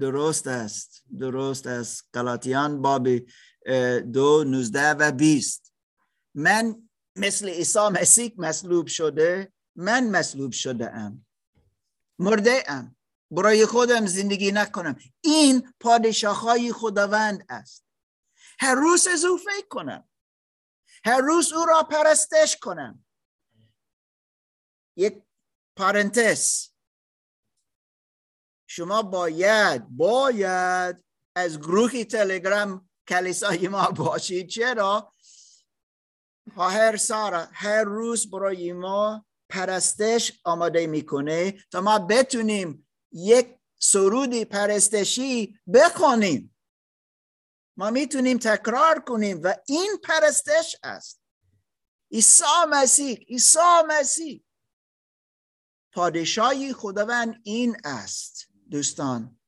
درست 0.00 0.46
است. 0.46 1.04
درست 1.18 1.66
است. 1.66 2.08
گلاتیان 2.14 2.82
باب 2.82 3.08
دو 4.12 4.44
نوزده 4.44 4.90
و 4.90 5.12
بیست. 5.12 5.72
من 6.34 6.88
مثل 7.16 7.48
عیسی 7.48 7.88
مسیح 7.92 8.32
مصلوب 8.36 8.86
شده 8.86 9.52
من 9.76 10.10
مصلوب 10.10 10.52
شده 10.52 10.94
ام. 10.94 11.26
مرده 12.18 12.64
ام. 12.68 12.96
برای 13.30 13.66
خودم 13.66 14.06
زندگی 14.06 14.52
نکنم. 14.52 14.96
این 15.20 15.72
پادشاه 15.80 16.40
های 16.40 16.72
خداوند 16.72 17.44
است. 17.48 17.87
هر 18.60 18.74
روز 18.74 19.06
از 19.06 19.24
او 19.24 19.36
فکر 19.36 19.68
کنم. 19.68 20.08
هر 21.04 21.20
روز 21.20 21.52
او 21.52 21.64
را 21.64 21.82
پرستش 21.82 22.56
کنم. 22.56 23.04
یک 24.96 25.22
پارنتس 25.76 26.70
شما 28.66 29.02
باید 29.02 29.88
باید 29.88 31.04
از 31.36 31.58
گروه 31.58 32.04
تلگرام 32.04 32.90
کلیسای 33.08 33.68
ما 33.68 33.90
باشید. 33.90 34.48
چرا؟ 34.48 35.14
هر 36.56 36.96
سارا 36.96 37.48
هر 37.52 37.84
روز 37.84 38.30
برای 38.30 38.72
ما 38.72 39.26
پرستش 39.48 40.40
آماده 40.44 40.86
می‌کنه 40.86 41.64
تا 41.70 41.80
ما 41.80 41.98
بتونیم 41.98 42.88
یک 43.12 43.58
سرودی 43.80 44.44
پرستشی 44.44 45.58
بخونیم 45.74 46.56
ما 47.78 47.90
می‌تونیم 47.90 48.38
تکرار 48.38 49.00
کنیم 49.00 49.40
و 49.42 49.54
این 49.68 49.98
پرستش 50.04 50.76
است. 50.82 51.20
عیسی 52.12 52.44
مسیح 52.70 53.16
عیسی 53.16 53.82
مسیح. 53.88 54.44
پادشاهی 55.92 56.72
خداوند 56.72 57.40
این 57.44 57.76
است 57.84 58.48
دوستان. 58.70 59.40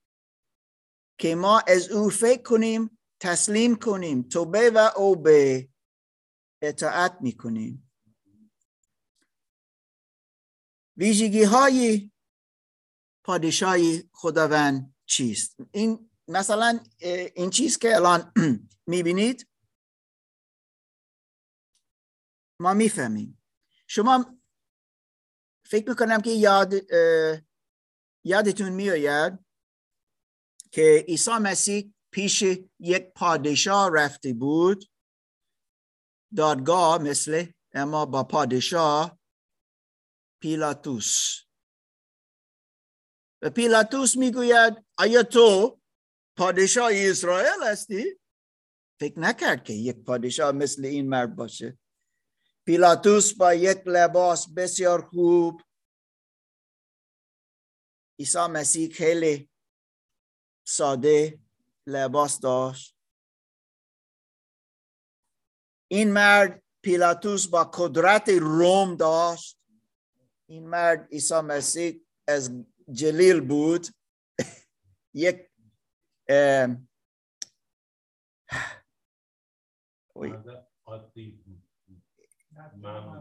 که 1.19 1.35
ما 1.35 1.61
از 1.61 1.89
او 1.89 2.11
فکر 2.11 2.43
کنیم 2.43 2.99
تسلیم 3.21 3.77
کنیم 3.77 4.23
توبه 4.23 4.71
و 4.71 4.91
اوبه 4.97 5.69
اطاعت 6.63 7.19
می‌کنیم. 7.21 7.91
ویژگی 10.97 11.43
های 11.43 12.11
پادشاهی 13.25 14.11
خداوند 14.13 14.95
چیست؟ 15.07 15.57
این 15.73 16.10
مثلا 16.31 16.81
این 17.35 17.51
چیز 17.51 17.79
که 17.79 17.97
الان 17.97 18.33
می‌بینید 18.87 19.49
ما 22.61 22.75
می‌فهمیم. 22.75 23.43
شما 23.87 24.41
فکر 25.65 25.89
می‌کنم 25.89 26.21
که 26.21 26.31
یاد 26.31 26.75
یادتون 28.25 28.69
میآید 28.69 29.39
که 30.73 31.05
عیسی 31.09 31.31
مسیح 31.31 31.95
پیش 32.11 32.43
یک 32.79 33.13
پادشاه 33.15 33.91
رفته 33.95 34.33
بود. 34.33 34.85
دادگاه 36.37 37.03
مثل 37.03 37.47
اما 37.73 38.07
با 38.07 38.25
پادشاه 38.25 39.19
پیلاتوس. 40.43 41.41
و 43.43 43.51
پیلاتوس 43.51 44.17
می‌گوید 44.17 44.85
آیا 44.99 45.23
تو 45.23 45.80
پادشاه 46.37 46.91
اسرائیل 46.95 47.63
هستی؟ 47.67 48.21
فکر 49.01 49.19
نکرد 49.19 49.65
که 49.65 49.73
یک 49.73 49.97
پادشاه 49.97 50.53
مثل 50.53 50.85
این 50.85 51.09
مرد 51.09 51.37
باشه. 51.37 51.79
پیلاتوس 52.67 53.35
با 53.35 53.55
یک 53.55 53.83
لباس 53.87 54.49
بسیار 54.57 55.03
خوب. 55.03 55.63
عیسی 58.19 58.47
مسیح 58.51 58.91
خیلی 58.91 59.51
ساده 60.67 61.41
لباس 61.87 62.41
داشت. 62.41 62.97
این 65.89 66.13
مرد 66.13 66.63
پیلاتوس 66.83 67.47
با 67.47 67.65
قدرت 67.65 68.29
روم 68.29 68.97
داشت. 68.97 69.59
این 70.49 70.69
مرد 70.69 71.09
عیسی 71.13 71.41
مسیح 71.41 72.07
از 72.29 72.51
جلیل 72.93 73.41
بود. 73.41 73.87
یک 75.15 75.50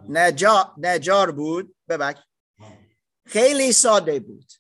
نجار, 0.10 0.74
نجار 0.78 1.32
بود. 1.32 1.76
ببک 1.90 2.24
خیلی 3.26 3.72
ساده 3.72 4.20
بود. 4.20 4.52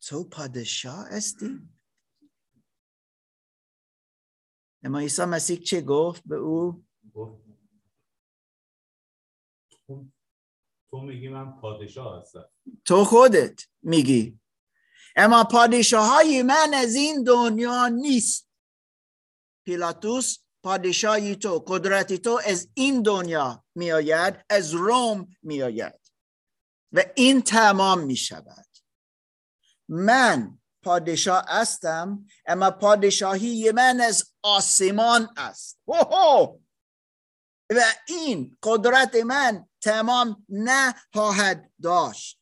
تو 0.00 0.24
پادشاه 0.24 1.06
استی 1.10 1.68
اما 4.84 4.98
عیسی 4.98 5.24
مسیح 5.24 5.56
چه 5.56 5.80
گفت 5.80 6.22
به 6.28 6.36
او؟ 6.36 6.84
تو 10.90 11.00
میگی 11.00 11.28
من 11.28 11.60
پادشاه 11.60 12.20
هستم. 12.20 12.50
تو 12.84 13.04
خودت 13.04 13.60
میگی. 13.82 14.40
اما 15.16 15.44
پادشاه 15.44 16.08
های 16.08 16.42
من 16.42 16.74
از 16.74 16.94
این 16.94 17.24
دنیا 17.24 17.88
نیست. 17.88 18.48
پیلاتوس 19.66 20.38
پادشاهی 20.62 21.36
تو 21.36 21.64
قدرتی 21.66 22.18
تو 22.18 22.40
از 22.46 22.68
این 22.74 23.02
دنیا 23.02 23.64
میآید 23.74 24.44
از 24.50 24.74
روم 24.74 25.36
میآید 25.42 26.00
و 26.92 27.04
این 27.14 27.42
تمام 27.42 28.00
می 28.00 28.16
شود 28.16 28.66
من 29.88 30.58
پادشاه 30.82 31.44
هستم 31.48 32.26
اما 32.46 32.70
پادشاهی 32.70 33.70
من 33.70 34.00
از 34.00 34.32
آسمان 34.42 35.28
است. 35.36 35.78
و 37.70 37.80
این 38.08 38.58
قدرت 38.62 39.16
من 39.16 39.68
تمام 39.80 40.46
نخواهد 40.48 41.70
داشت. 41.82 42.41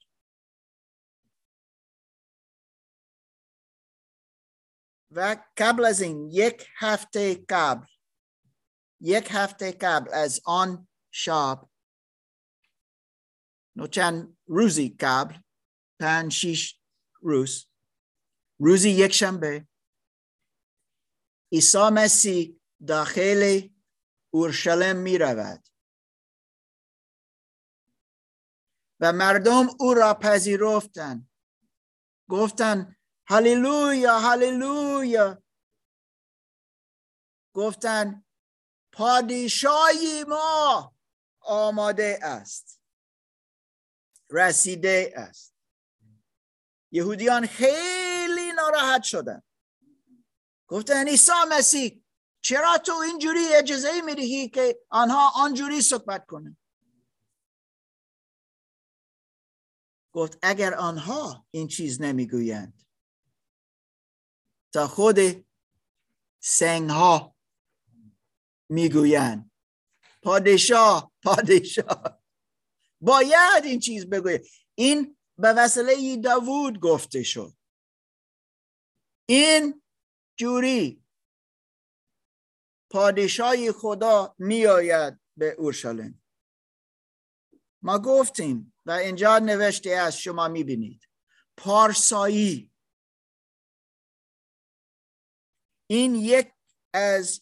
و 5.10 5.44
قبل 5.56 5.84
از 5.84 6.00
این 6.00 6.30
یک 6.30 6.68
هفته 6.76 7.44
قبل 7.48 7.86
یک 9.00 9.28
هفته 9.30 9.72
قبل 9.72 10.14
از 10.14 10.40
آن 10.44 10.88
شاب 11.10 11.70
نو 13.76 13.86
چند 13.86 14.38
روزی 14.46 14.96
قبل 15.00 15.38
پنج 16.00 16.32
شیش 16.32 16.80
روز 17.20 17.66
روزی 18.58 18.90
یک 18.90 19.12
شنبه 19.12 19.68
عیسی 21.52 21.88
مسیح 21.92 22.60
داخل 22.86 23.68
اورشلیم 24.30 24.96
می 24.96 25.18
رود. 25.18 25.68
و 29.00 29.12
مردم 29.12 29.66
او 29.78 29.94
را 29.94 30.14
پذیرفتن 30.14 31.28
گفتن 32.28 32.96
هللویا 33.30 34.18
هللویا 34.18 35.42
گفتن 37.54 38.24
پادشاهی 38.92 40.24
ما 40.24 40.94
آماده 41.40 42.18
است. 42.22 42.80
رسیده 44.30 45.12
است. 45.16 45.54
یهودیان 46.92 47.46
خیلی 47.46 48.52
ناراحت 48.52 49.02
شدن. 49.02 49.42
گفتن 50.66 51.08
عیسی 51.08 51.32
مسیح 51.50 52.04
چرا 52.40 52.78
تو 52.78 52.92
اینجوری 52.92 53.54
اجازه 53.54 54.00
می‌دهی 54.00 54.48
که 54.48 54.80
آنها 54.88 55.32
آنجوری 55.44 55.82
صحبت 55.82 56.26
کنن? 56.26 56.56
گفت 60.12 60.38
اگر 60.42 60.74
آنها 60.74 61.46
این 61.50 61.68
چیز 61.68 62.00
نمی‌گویند 62.00 62.79
تا 64.72 64.88
خود 64.88 65.46
سنگ 66.40 66.90
ها 66.90 67.36
می‌گویند. 68.68 69.50
پادشاه 70.22 71.12
پادشاه. 71.22 72.22
باید 73.00 73.64
این 73.64 73.80
چیز 73.80 74.06
بگوید 74.06 74.46
این 74.74 75.16
به 75.38 75.52
وسیله 75.52 76.16
داوود 76.16 76.80
گفته 76.80 77.22
شد. 77.22 77.54
این 79.26 79.82
جوری 80.36 81.04
پادشاهی 82.90 83.72
خدا 83.72 84.34
میآید 84.38 85.20
به 85.36 85.50
اورشلیم. 85.58 86.22
ما 87.82 87.98
گفتیم 87.98 88.74
و 88.86 88.90
اینجا 88.90 89.38
نوشته 89.38 89.90
از 89.90 90.18
شما 90.18 90.48
می‌بینید. 90.48 91.08
پارسایی 91.56 92.69
این 95.90 96.14
یک 96.14 96.52
از 96.92 97.40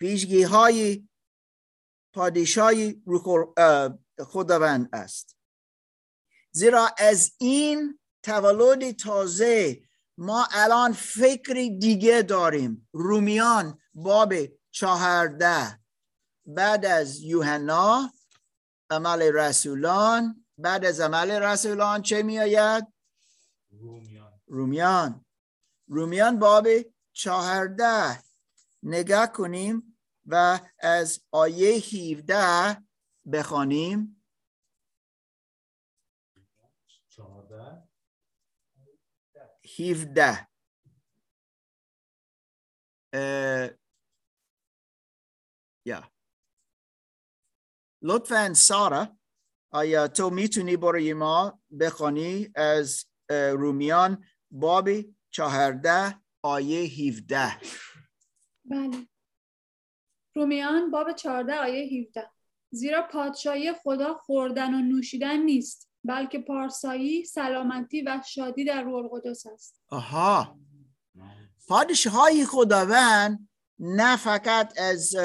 ویژگی 0.00 0.42
های 0.42 1.08
پادشاهی 2.14 3.02
خداوند 4.20 4.88
است 4.92 5.36
زیرا 6.50 6.88
از 6.98 7.32
این 7.38 7.98
تولد 8.22 8.90
تازه 8.90 9.82
ما 10.18 10.48
الان 10.50 10.92
فکری 10.92 11.78
دیگه 11.78 12.22
داریم 12.22 12.88
رومیان 12.92 13.78
باب 13.94 14.34
چهارده 14.70 15.80
بعد 16.46 16.86
از 16.86 17.20
یوحنا 17.20 18.12
عمل 18.90 19.22
رسولان 19.22 20.46
بعد 20.58 20.84
از 20.84 21.00
عمل 21.00 21.30
رسولان 21.30 22.02
چه 22.02 22.22
می 22.22 22.38
آید؟ 22.38 22.95
رومیان. 23.78 24.40
رومیان. 24.46 25.24
رومیان 25.88 26.38
باب 26.38 26.68
چهارده. 27.12 28.22
نگاه 28.82 29.32
کنیم 29.32 29.98
و 30.26 30.60
از 30.78 31.20
آیه 31.30 31.76
17 31.76 32.84
بخوانیم. 33.32 34.22
چهارده. 37.08 37.88
17 39.78 40.48
اه، 43.12 43.70
یا. 45.86 46.12
لطفا 48.02 48.54
سارا 48.54 49.18
آیا 49.70 50.08
تو 50.08 50.30
می‌تونی 50.30 50.76
برای 50.76 51.12
ما 51.14 51.60
بخوانی 51.80 52.50
از 52.54 53.06
رومیان 53.30 54.24
باب 54.50 54.88
چهارده 55.30 56.14
آیه 56.42 56.80
17 56.80 57.56
بله. 58.64 59.06
رومیان 60.34 60.90
باب 60.90 61.12
14 61.12 61.54
آیه 61.54 62.00
17 62.00 62.30
زیرا 62.70 63.02
پادشاهی 63.02 63.72
خدا 63.72 64.14
خوردن 64.14 64.74
و 64.74 64.78
نوشیدن 64.78 65.36
نیست 65.36 65.88
بلکه 66.04 66.38
پارسایی 66.38 67.24
سلامتی 67.24 68.02
و 68.02 68.22
شادی 68.26 68.64
در 68.64 68.82
روح 68.82 68.94
القدس 68.94 69.46
است. 69.46 69.82
آها. 69.88 70.58
پادشاهی 71.68 72.44
خداوند 72.44 73.48
نه 73.78 74.16
فقط 74.16 74.80
از 74.80 75.16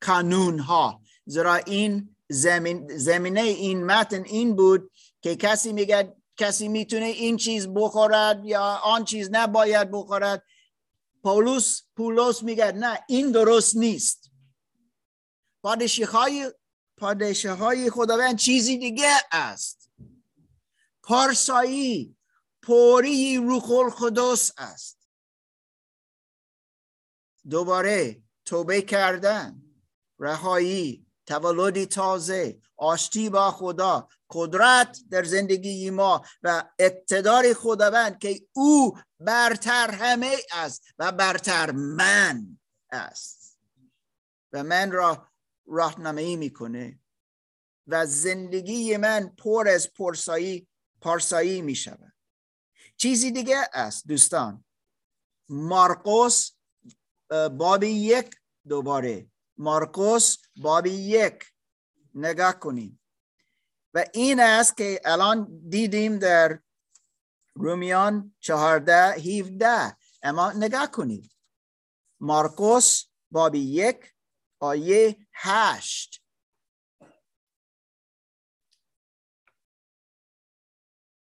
کانون 0.00 0.58
ها 0.58 1.02
زیرا 1.26 1.54
این 1.54 2.16
زمین 2.28 2.96
زمینه 2.96 3.40
این 3.40 3.84
متن 3.84 4.24
این 4.24 4.56
بود 4.56 4.90
که 5.20 5.36
کسی 5.36 5.72
میگه 5.72 6.16
کسی 6.42 6.68
می‌تونه 6.68 7.04
این 7.04 7.36
چیز 7.36 7.68
بخورد 7.68 8.44
یا 8.44 8.62
آن 8.84 9.04
چیز 9.04 9.28
نباید 9.32 9.90
بخورد؟ 9.90 10.42
پولس 11.22 11.82
پولس 11.96 12.42
میگه 12.42 12.72
نه 12.72 12.98
این 13.08 13.32
درست 13.32 13.76
نیست. 13.76 14.30
پادشاهی 15.62 16.46
پادشاهی 16.96 17.90
خداوند 17.90 18.36
چیزی 18.38 18.78
دیگه 18.78 19.12
است. 19.32 19.90
پارسایی 21.02 22.16
پوری 22.62 23.36
روح 23.36 23.70
القدس 23.70 24.52
است. 24.58 24.98
دوباره 27.50 28.22
توبه 28.44 28.82
کردن 28.82 29.62
رهایی 30.18 31.06
تولدی 31.26 31.86
تازه 31.86 32.60
آشتی 32.76 33.30
با 33.30 33.50
خدا 33.50 34.08
قدرت 34.32 34.98
در 35.10 35.24
زندگی 35.24 35.90
ما 35.90 36.22
و 36.42 36.64
اقتدار 36.78 37.54
خداوند 37.54 38.18
که 38.18 38.40
او 38.52 38.98
برتر 39.20 39.90
همه 39.90 40.36
است 40.52 40.82
و 40.98 41.12
برتر 41.12 41.70
من 41.70 42.58
است. 42.90 43.58
و 44.52 44.62
من 44.62 44.92
را 44.92 45.28
راهنمایی 45.66 46.36
می‌کنه 46.36 46.98
و 47.86 48.06
زندگی 48.06 48.96
من 48.96 49.28
پر 49.28 49.68
از 49.68 49.92
پرسایی 49.92 50.68
پارسایی 51.00 51.62
می 51.62 51.74
شود 51.74 52.12
چیزی 52.96 53.30
دیگه 53.30 53.56
است 53.72 54.08
دوستان. 54.08 54.64
مارکوس 55.48 56.50
بابی 57.30 57.86
یک 57.86 58.34
دوباره. 58.68 59.30
مارکوس 59.56 60.36
بابی 60.56 60.90
یک. 60.90 61.44
نگاه 62.14 62.58
کنیم 62.58 63.01
و 63.94 64.04
این 64.14 64.40
است 64.40 64.76
که 64.76 65.00
الان 65.04 65.68
دیدیم 65.68 66.18
در 66.18 66.62
رومیان 67.54 68.36
چهارده 68.40 69.12
هیفده 69.12 69.96
اما 70.22 70.52
نگاه 70.52 70.90
کنید. 70.90 71.36
مارکوس 72.20 73.04
بابی 73.30 73.58
یک 73.58 74.14
آیه 74.58 75.26
هشت. 75.32 76.24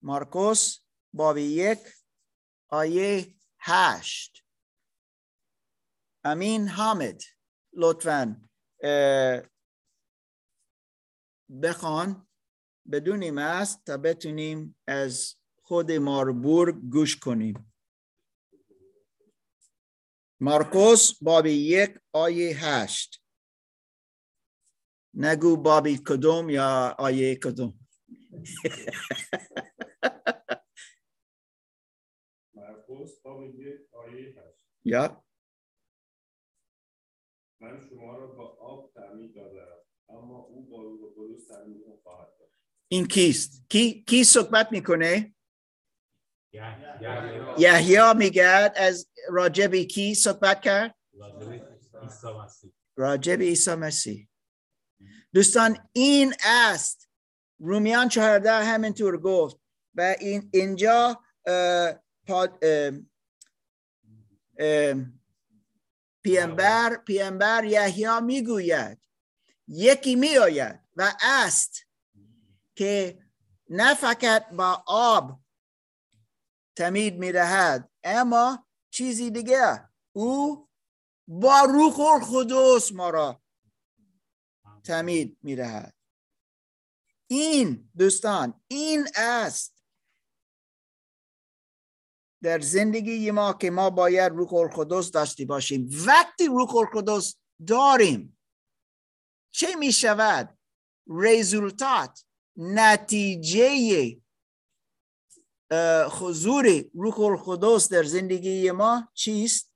مارکوس 0.02 0.78
بابی 1.12 1.42
یک 1.42 1.78
آیه 2.68 3.34
هشت. 3.60 4.44
امین 6.24 6.68
حامد 6.68 7.22
لطفا 7.72 8.48
بخوان. 11.62 12.29
بدونیم 12.92 13.38
است 13.38 13.84
تا 13.86 13.96
بتونیم 13.96 14.76
از 14.86 15.36
خود 15.62 15.92
ماربور 15.92 16.72
گوش 16.72 17.18
کنیم. 17.18 17.72
مارکوس 20.40 21.22
بابی 21.22 21.50
یک 21.50 21.98
آیه 22.12 22.56
هشت. 22.56 23.22
نگو 25.14 25.56
بابی 25.56 25.98
کدوم 26.06 26.50
یا 26.50 26.96
آیه 26.98 27.36
کدوم. 27.36 27.80
مرقس 32.54 33.20
باب 33.22 33.44
یک 33.44 33.80
آیه 33.92 34.34
هست 34.38 34.66
یا. 34.84 35.24
من 37.60 37.88
شما 37.88 38.18
را 38.18 38.26
با 38.26 38.44
آب 38.44 38.92
تعمید 38.94 39.34
دادم 39.34 39.78
اما 40.08 40.38
او 40.38 40.66
با 40.66 40.82
روح 40.82 41.00
خواهد 42.02 42.39
این 42.92 43.06
کیست؟ 43.06 43.62
کی 43.68 44.04
کی 44.08 44.24
صحبت 44.24 44.72
می‌کنه؟ 44.72 45.34
یحیی. 47.58 48.14
میگه 48.16 48.44
از 48.76 49.08
راجب 49.28 49.74
کی 49.74 50.14
صحبت 50.14 50.60
کرد؟ 50.60 50.94
راجب 52.96 53.40
عیسی 53.40 53.74
مسیح. 53.74 54.28
دوستان 55.34 55.88
این 55.92 56.34
است. 56.44 57.08
رومیان 57.58 58.08
چهارده 58.08 58.52
همینطور 58.52 59.20
گفت 59.20 59.56
و 59.94 60.16
این 60.20 60.50
اینجا 60.52 61.22
اه، 61.46 61.92
پاد- 62.26 62.58
اه، 62.62 62.92
اه، 64.58 64.94
پیامبر 66.22 66.96
پیامبر 66.96 67.64
یحیی 67.64 68.20
می‌گوید. 68.22 68.98
یکی 69.68 70.14
میآید 70.14 70.80
و 70.96 71.12
است. 71.22 71.86
که 72.80 73.22
نه 73.70 73.94
فقط 73.94 74.50
با 74.50 74.84
آب 74.86 75.40
تمید 76.76 77.18
می‌دهد 77.18 77.90
اما 78.04 78.66
چیزی 78.90 79.30
دیگه. 79.30 79.90
او 80.12 80.68
با 81.28 81.60
روح 81.60 82.00
القدس 82.00 82.92
ما 82.92 83.10
را 83.10 83.42
تمید 84.84 85.38
می‌دهد. 85.42 85.94
این 87.30 87.90
دوستان 87.96 88.62
این 88.68 89.08
است 89.14 89.84
در 92.42 92.60
زندگی 92.60 93.30
ما 93.30 93.52
که 93.52 93.70
ما 93.70 93.90
باید 93.90 94.32
روح 94.32 94.54
القدس 94.54 95.10
داشته 95.10 95.44
باشیم. 95.44 95.90
وقتی 96.06 96.46
روح 96.46 96.76
القدس 96.76 97.36
داریم 97.66 98.38
چه 99.50 99.76
می 99.76 99.92
شود 99.92 100.58
رزولتات 101.06 102.29
نتیجه 102.62 104.20
حضور 106.20 106.84
روح 106.94 107.20
القدس 107.20 107.88
در 107.88 108.02
زندگی 108.02 108.70
ما 108.70 109.08
چیست؟ 109.14 109.72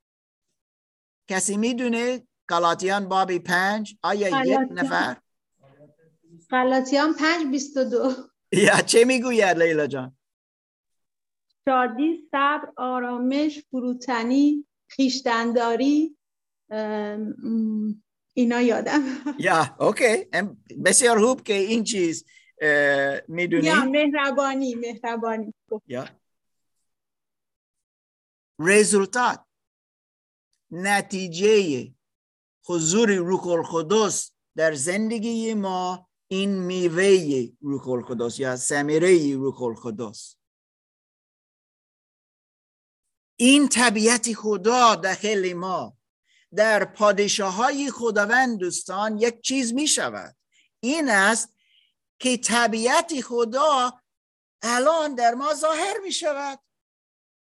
کسی 1.29 1.57
می‌دونه 1.57 2.27
گلاتیان 2.49 3.09
بابی 3.09 3.39
پنج 3.39 3.95
آیا 4.03 4.45
یک. 4.45 4.59
نفر؟ 4.71 5.17
غلاطیان 6.49 7.13
پنج 7.13 7.47
بیست 7.51 7.77
و 7.77 7.83
دو. 7.83 8.11
یا 8.51 8.81
چه 8.81 9.05
می‌گوید 9.05 9.57
لیلا 9.57 9.87
جان؟ 9.87 10.17
شادی 11.65 12.27
صبر 12.31 12.73
آرامش 12.77 13.59
فروتنی 13.71 14.65
خیشتنداری 14.87 16.17
اینا 18.33 18.61
یادم. 18.61 19.01
یا 19.39 19.75
اوکی. 19.79 20.25
بسیار 20.85 21.25
خوب 21.25 21.43
که 21.43 21.53
این 21.53 21.83
چیز 21.83 22.25
می‌دونی؟ 23.27 23.65
یا 23.65 23.85
مهربانی 23.85 24.75
مهربانی. 24.75 25.53
یا. 25.87 26.09
رزولتات. 28.59 29.45
نتیجه 30.71 31.93
حضور 32.65 33.15
روح 33.15 33.47
القدس 33.47 34.31
در 34.55 34.73
زندگی 34.73 35.53
ما 35.53 36.09
این 36.27 36.59
میوه 36.59 37.47
روح 37.61 37.89
القدس 37.89 38.39
یا 38.39 38.55
ثمره 38.55 39.35
روح 39.35 39.61
القدس. 39.61 40.35
این 43.35 43.69
طبیعت 43.69 44.33
خدا 44.33 44.95
داخل 44.95 45.53
ما. 45.53 45.97
در 46.55 46.85
پادشاه 46.85 47.53
های 47.53 47.91
خداوند 47.91 48.59
دوستان 48.59 49.17
یک 49.17 49.41
چیز 49.41 49.73
می 49.73 49.87
شود 49.87 50.35
این 50.79 51.09
است 51.09 51.54
که 52.25 52.37
طبیعت 52.37 53.21
خدا 53.21 54.01
الان 54.61 55.15
در 55.15 55.33
ما 55.33 55.53
ظاهر 55.53 55.99
می 56.03 56.11
شود 56.11 56.59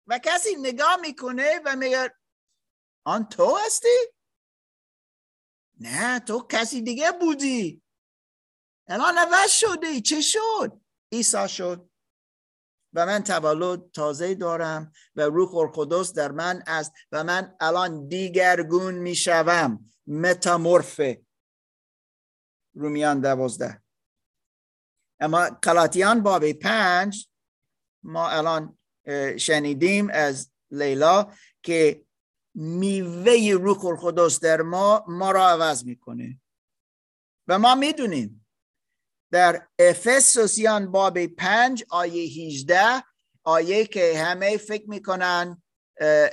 و 0.07 0.19
کسی 0.25 0.57
نگاه 0.57 0.97
می‌کنه 0.97 1.61
و 1.65 1.77
میگه 1.77 2.15
آن 3.05 3.29
تو 3.29 3.57
هستی؟ 3.67 3.99
نه 5.81 6.21
تو 6.21 6.47
کسی 6.51 6.83
دیگه 6.83 7.13
بودی. 7.13 7.83
الان 8.89 9.19
عوض 9.19 9.51
شدی 9.51 10.01
چه 10.01 10.21
شد؟ 10.21 10.81
عیسی 11.13 11.49
شد. 11.49 11.91
و 12.93 13.07
من 13.07 13.25
تولد 13.25 13.91
تازه 13.91 14.35
دارم 14.35 14.93
و 15.17 15.23
روح 15.23 15.55
القدس 15.55 16.13
در 16.13 16.33
من 16.33 16.63
است 16.67 16.93
و 17.13 17.25
من 17.25 17.57
الان 17.61 18.09
دیگرگون 18.09 18.95
می‌شوم. 18.95 19.91
متامورفه. 20.07 21.27
رومیان 22.75 23.21
دوازده. 23.21 23.88
اما 25.21 25.45
قلاتیان 25.63 26.23
باب 26.23 26.53
پنج 26.53 27.29
ما 28.03 28.29
الان 28.29 28.79
شنیدیم 29.37 30.11
از 30.11 30.51
لیلا 30.71 31.33
که 31.63 32.05
میوه 32.55 33.53
روح 33.53 33.85
القدس 33.85 34.41
در 34.41 34.63
ما 34.63 35.05
ما 35.09 35.31
را 35.31 35.49
عوض 35.49 35.85
می‌کنه. 35.85 36.41
و 37.49 37.59
ما 37.59 37.75
می‌دونیم 37.75 38.47
در 39.33 39.69
افسوسیان 39.79 40.91
باب 40.91 41.27
پنج 41.27 41.85
آیه 41.91 42.47
18 42.47 43.05
آیه 43.45 43.87
که 43.87 44.19
همه 44.19 44.57
فکر 44.57 44.91
می‌کنن 44.91 45.63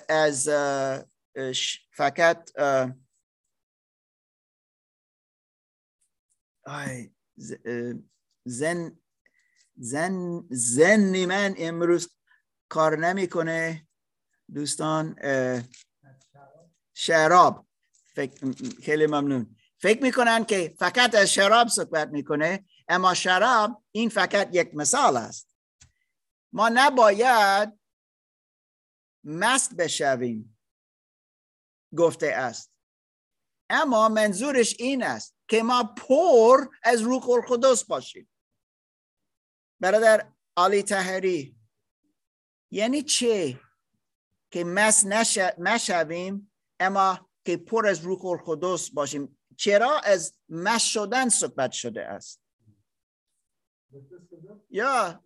از 0.09 0.49
فقط 1.91 2.51
زن 8.45 8.99
زن 9.75 10.43
زن 10.49 11.25
من 11.25 11.55
امروز 11.57 12.09
کار 12.69 12.97
نمی‌کنه. 12.97 13.87
دوستان 14.53 15.15
شراب. 16.93 17.67
فکر 18.13 18.51
خیلی 18.83 19.07
ممنون. 19.07 19.55
فکر 19.77 20.03
می‌کنن 20.03 20.45
که 20.45 20.75
فقط 20.79 21.15
از 21.15 21.33
شراب 21.33 21.67
صحبت 21.67 22.07
می‌کنه 22.07 22.65
اما 22.87 23.13
شراب 23.13 23.83
این 23.91 24.09
فقط 24.09 24.49
یک 24.51 24.75
مثال 24.75 25.17
است. 25.17 25.55
ما 26.53 26.69
نباید 26.73 27.79
مست 29.23 29.73
بشویم 29.75 30.57
گفته 31.97 32.27
است. 32.27 32.71
اما 33.69 34.09
منظورش 34.09 34.75
این 34.79 35.03
است 35.03 35.35
که 35.47 35.63
ما 35.63 35.83
پر 35.83 36.67
از 36.83 37.01
روح 37.01 37.29
القدس 37.29 37.83
باشیم. 37.83 38.29
برادر 39.79 40.31
علی 40.57 40.83
تحری 40.83 41.55
یعنی 42.71 43.01
چه 43.01 43.59
که 44.51 44.63
مس 44.63 45.05
نشویم 45.57 46.51
اما 46.79 47.29
که 47.45 47.57
پر 47.57 47.87
از 47.87 47.99
روح 47.99 48.25
القدس 48.25 48.89
باشیم. 48.89 49.37
چرا 49.57 49.99
از 49.99 50.33
مس 50.49 50.83
شدن 50.83 51.29
صحبت 51.29 51.71
شده 51.71 52.05
است؟ 52.05 52.41
یا؟ 54.69 55.23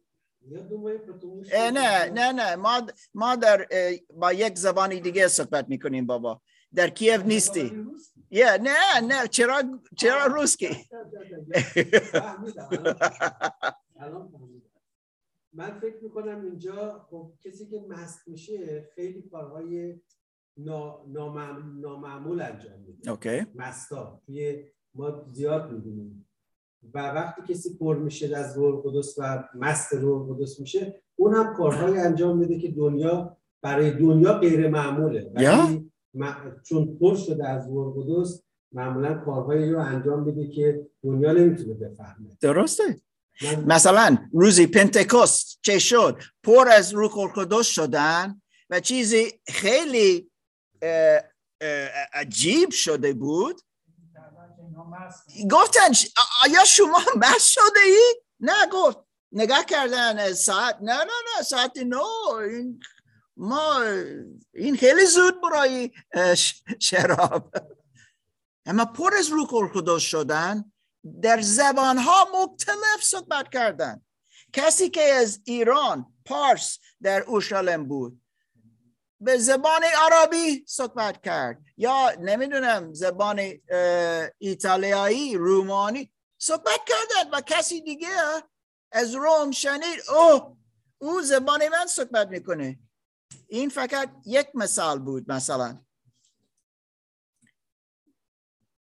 نه 1.54 2.10
نه 2.10 2.32
نه. 2.32 2.56
ما 2.56 2.88
ما 3.14 3.36
در 3.36 3.68
با 4.10 4.34
یک 4.34 4.58
زبانی 4.58 5.00
دیگه 5.00 5.28
صحبت 5.28 5.70
می‌کنیم 5.70 6.06
بابا. 6.06 6.42
در 6.76 6.90
کیف 6.90 7.22
نیستی. 7.22 7.86
یا 8.32 8.58
نه 8.58 9.00
نه. 9.04 9.28
چرا 9.28 9.64
چرا 9.98 10.26
روسکی؟ 10.26 10.90
من 15.54 15.80
فکر 15.80 16.04
می‌کنم 16.04 16.42
اینجا 16.42 17.06
خب 17.10 17.32
کسی 17.42 17.66
که 17.66 17.86
مست 17.90 18.28
میشه 18.28 18.90
خیلی 18.96 19.22
کارهای 19.22 20.00
نامعمول 21.82 22.42
انجام 22.42 22.80
میده. 22.88 23.12
اوکی. 23.12 23.46
مستا. 23.56 24.22
توی 24.26 24.64
ما 24.96 25.26
زیاد 25.32 25.72
می‌بینیم 25.72 26.26
و 26.94 27.00
وقتی 27.00 27.54
کسی 27.54 27.78
پر 27.78 27.98
میشه 27.98 28.38
از 28.38 28.58
روح 28.58 28.82
قدس 28.86 29.16
و 29.18 29.44
مست 29.56 29.94
روح 29.94 30.38
قدس 30.38 30.60
میشه 30.60 31.02
اون 31.16 31.34
هم 31.34 31.54
کارهای 31.54 32.00
انجام 32.00 32.38
میده 32.38 32.60
که 32.60 32.72
دنیا 32.72 33.38
برای 33.62 33.92
دنیا 33.92 34.34
غیر 34.34 34.70
معموله. 34.70 35.32
ولی 35.36 35.92
چون 36.64 36.98
پر 36.98 37.16
شده 37.16 37.48
از 37.48 37.70
روح 37.70 37.96
قدس 37.98 38.44
معمولا 38.72 39.14
کارهایی 39.14 39.72
رو 39.72 39.80
انجام 39.80 40.24
میده 40.24 40.48
که 40.48 40.88
دنیا 41.04 41.32
نمی‌تونه 41.32 41.74
بفهمه. 41.74 42.38
درسته. 42.42 42.84
مثلا 43.68 44.18
روزی 44.34 44.68
پنتکوست 44.68 45.60
چه 45.62 45.80
شد؟ 45.80 46.22
پر 46.44 46.70
از 46.70 46.94
روح 46.94 47.18
القدس 47.18 47.68
شدن 47.68 48.42
و 48.70 48.80
چیزی 48.80 49.42
خیلی 49.48 50.32
عجیب 52.14 52.72
شده 52.72 53.14
بود. 53.14 53.62
گفتن 55.52 55.92
آیا 56.46 56.66
شما 56.66 57.00
مست 57.22 57.52
شده 57.52 57.80
ای؟ 57.86 58.16
نه 58.40 58.68
گفت. 58.72 58.98
نگاه 59.32 59.66
کردن 59.66 60.34
ساعت 60.34 60.78
نه 60.82 60.94
نه 60.98 61.12
نه 61.38 61.44
ساعت 61.44 61.78
نو 61.78 62.04
این 62.50 62.80
ما 63.38 63.82
این 64.54 64.78
خیلی 64.78 65.06
زود 65.06 65.42
برای 65.42 65.92
شراب. 66.80 67.52
اما 68.66 68.86
پر 68.86 69.14
از 69.16 69.30
روح 69.30 69.54
القدس 69.54 70.02
شدن 70.02 70.72
در 71.22 71.42
زبان 71.42 71.98
ها 71.98 72.28
مختلف 72.34 73.04
صحبت 73.04 73.50
کردن. 73.50 74.06
کسی 74.54 74.90
که 74.90 75.02
از 75.02 75.42
ایران 75.46 76.14
پارس 76.26 76.80
در 77.02 77.22
اورشلیم 77.22 77.88
بود 77.88 78.22
به 79.22 79.38
زبان 79.38 79.82
عربی 79.84 80.66
صحبت 80.68 81.24
کرد 81.24 81.62
یا 81.78 82.12
نمی‌دونم 82.20 82.94
زبان 82.94 83.40
ایتالیایی 84.38 85.36
رومانی 85.36 86.14
صحبت 86.38 86.80
کردن 86.88 87.30
و 87.32 87.42
کسی 87.42 87.82
دیگه 87.82 88.44
از 88.92 89.16
روم 89.16 89.52
شنید 89.52 90.00
او 90.10 90.58
او 90.98 91.22
زبان 91.22 91.68
من 91.68 91.86
صحبت 91.88 92.28
می‌کنه. 92.28 92.80
این 93.48 93.70
فقط 93.70 94.12
یک 94.26 94.48
مثال 94.54 95.00
بود 95.00 95.32
مثلا. 95.32 95.86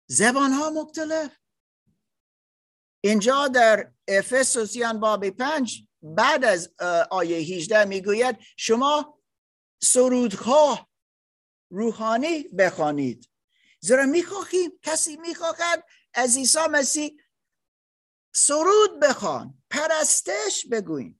زبان 0.08 0.52
ها 0.52 0.70
مختلف. 0.70 1.39
اینجا 3.02 3.48
در 3.48 3.92
افسوسیان 4.08 5.00
باب 5.00 5.30
پنج 5.30 5.84
بعد 6.02 6.46
از 6.46 6.74
آیه 7.12 7.38
18 7.38 7.86
می‌گوید 7.86 8.38
شما 8.58 9.20
سرودها 9.82 10.90
روحانی 11.72 12.44
بخوانید. 12.44 13.30
زیرا 13.80 14.06
می‌خواهیم 14.06 14.72
کسی 14.82 15.18
می‌خواهد 15.18 15.84
از 16.14 16.38
عیسی 16.38 16.60
مسیح 16.72 17.18
سرود 18.36 19.00
بخوان 19.00 19.64
پرستش 19.70 20.66
بگوین 20.72 21.20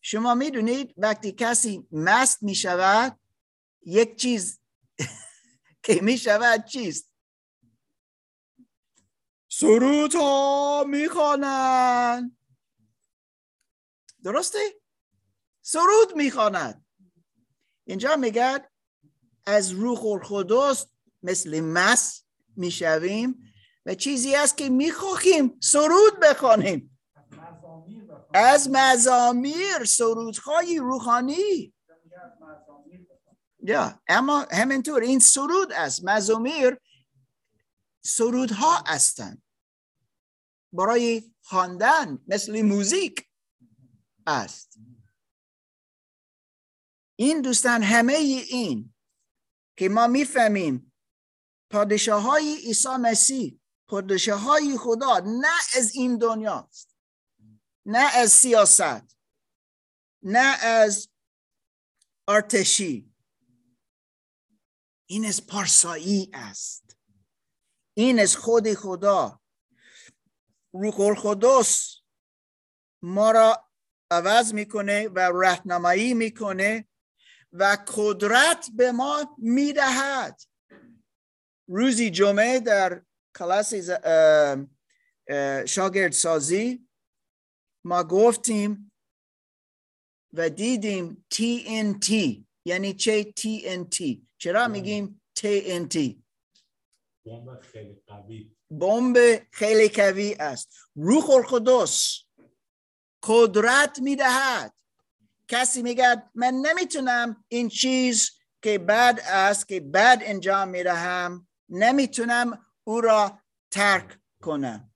شما 0.00 0.34
می‌دونید 0.34 0.94
وقتی 0.96 1.32
کسی 1.32 1.88
مست 1.92 2.42
می‌شود 2.42 3.20
یک 3.86 4.16
چیز 4.16 4.60
که 5.84 6.00
می‌شود 6.02 6.64
چیست؟ 6.64 7.09
سرود 9.52 10.14
ها 10.14 10.84
می‌خوانند 10.88 12.36
درسته؟ 14.24 14.58
سرود 15.62 16.16
می‌خواند 16.16 16.84
اینجا 17.84 18.16
میگه 18.16 18.70
از 19.46 19.70
روح 19.70 20.06
القدس 20.06 20.86
مثل 21.22 21.60
مس 21.60 22.24
می‌شویم 22.56 23.52
و 23.86 23.94
چیزی 23.94 24.34
است 24.34 24.56
که 24.56 24.68
می‌خواهیم 24.68 25.58
سرود 25.62 26.20
بخوانیم. 26.22 26.98
از 28.34 28.68
مزامیر 28.72 29.84
سرودهای 29.84 30.78
روحانی. 30.78 31.74
یا 33.62 34.00
اما 34.08 34.46
همینطور 34.52 35.02
این 35.02 35.18
سرود 35.18 35.72
است. 35.72 36.04
مزامیر 36.04 36.78
سرودها 38.02 38.84
هستند. 38.86 39.42
برای 40.72 41.34
خواندن 41.42 42.24
مثل 42.26 42.62
موزیک 42.62 43.30
است. 44.26 44.78
این 47.16 47.42
دوستان 47.42 47.82
همه 47.82 48.12
این 48.12 48.94
که 49.76 49.88
ما 49.88 50.06
می‌فهمیم 50.06 50.92
پادشاه 51.70 52.22
های 52.22 52.56
عیسی 52.56 52.88
مسیح 52.88 53.60
پادشاه 53.88 54.40
های 54.40 54.78
خدا 54.78 55.18
نه 55.18 55.58
از 55.76 55.94
این 55.94 56.18
دنیاست 56.18 56.96
نه 57.86 58.16
از 58.16 58.32
سیاست 58.32 59.16
نه 60.22 60.64
از 60.64 61.08
ارتشی 62.28 63.14
این 65.06 65.24
از 65.24 65.46
پارسایی 65.46 66.30
است. 66.32 66.89
این 68.00 68.20
از 68.20 68.36
خود 68.36 68.74
خدا. 68.74 69.40
روح 70.72 71.00
القدس 71.00 71.96
ما 73.02 73.30
را 73.30 73.70
عوض 74.10 74.54
می‌کنه 74.54 75.08
و 75.08 75.18
راهنمایی 75.18 76.14
می‌کنه 76.14 76.88
و 77.52 77.78
قدرت 77.96 78.66
به 78.76 78.92
ما 78.92 79.36
می‌دهد. 79.38 80.40
روزی 81.68 82.10
جمعه 82.10 82.60
در 82.60 83.02
کلاس 83.38 83.74
شاگرد 85.66 86.12
سازی 86.12 86.88
ما 87.84 88.04
گفتیم 88.04 88.92
و 90.32 90.48
دیدیم 90.50 91.26
TNT 91.34 92.12
یعنی 92.64 92.94
چه 92.94 93.34
TNT 93.40 94.18
چرا 94.38 94.68
میگیم 94.68 95.22
TNT 95.38 96.19
بمب 97.26 97.60
خیلی 97.60 98.02
قوی. 98.06 98.56
بمب 98.70 99.18
خیلی 99.50 99.88
قوی 99.88 100.34
است. 100.34 100.74
روح 100.94 101.30
القدس 101.30 102.18
قدرت 103.22 103.98
می‌دهد. 103.98 104.74
کسی 105.48 105.82
میگه 105.82 106.22
من 106.34 106.54
نمی‌تونم 106.54 107.44
این 107.48 107.68
چیز 107.68 108.30
که 108.62 108.78
بد 108.78 109.20
است 109.24 109.68
که 109.68 109.80
بد 109.80 110.18
انجام 110.22 110.68
می‌دهم 110.68 111.48
نمی‌تونم 111.68 112.66
او 112.84 113.00
را 113.00 113.38
ترک 113.70 114.18
کنم. 114.42 114.92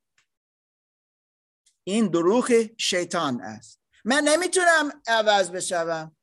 این 1.84 2.06
دروغ 2.06 2.70
شیطان 2.78 3.40
است. 3.40 3.80
من 4.05 4.22
نمی‌تونم 4.24 5.03
عوض 5.07 5.51
بشوم. 5.51 6.16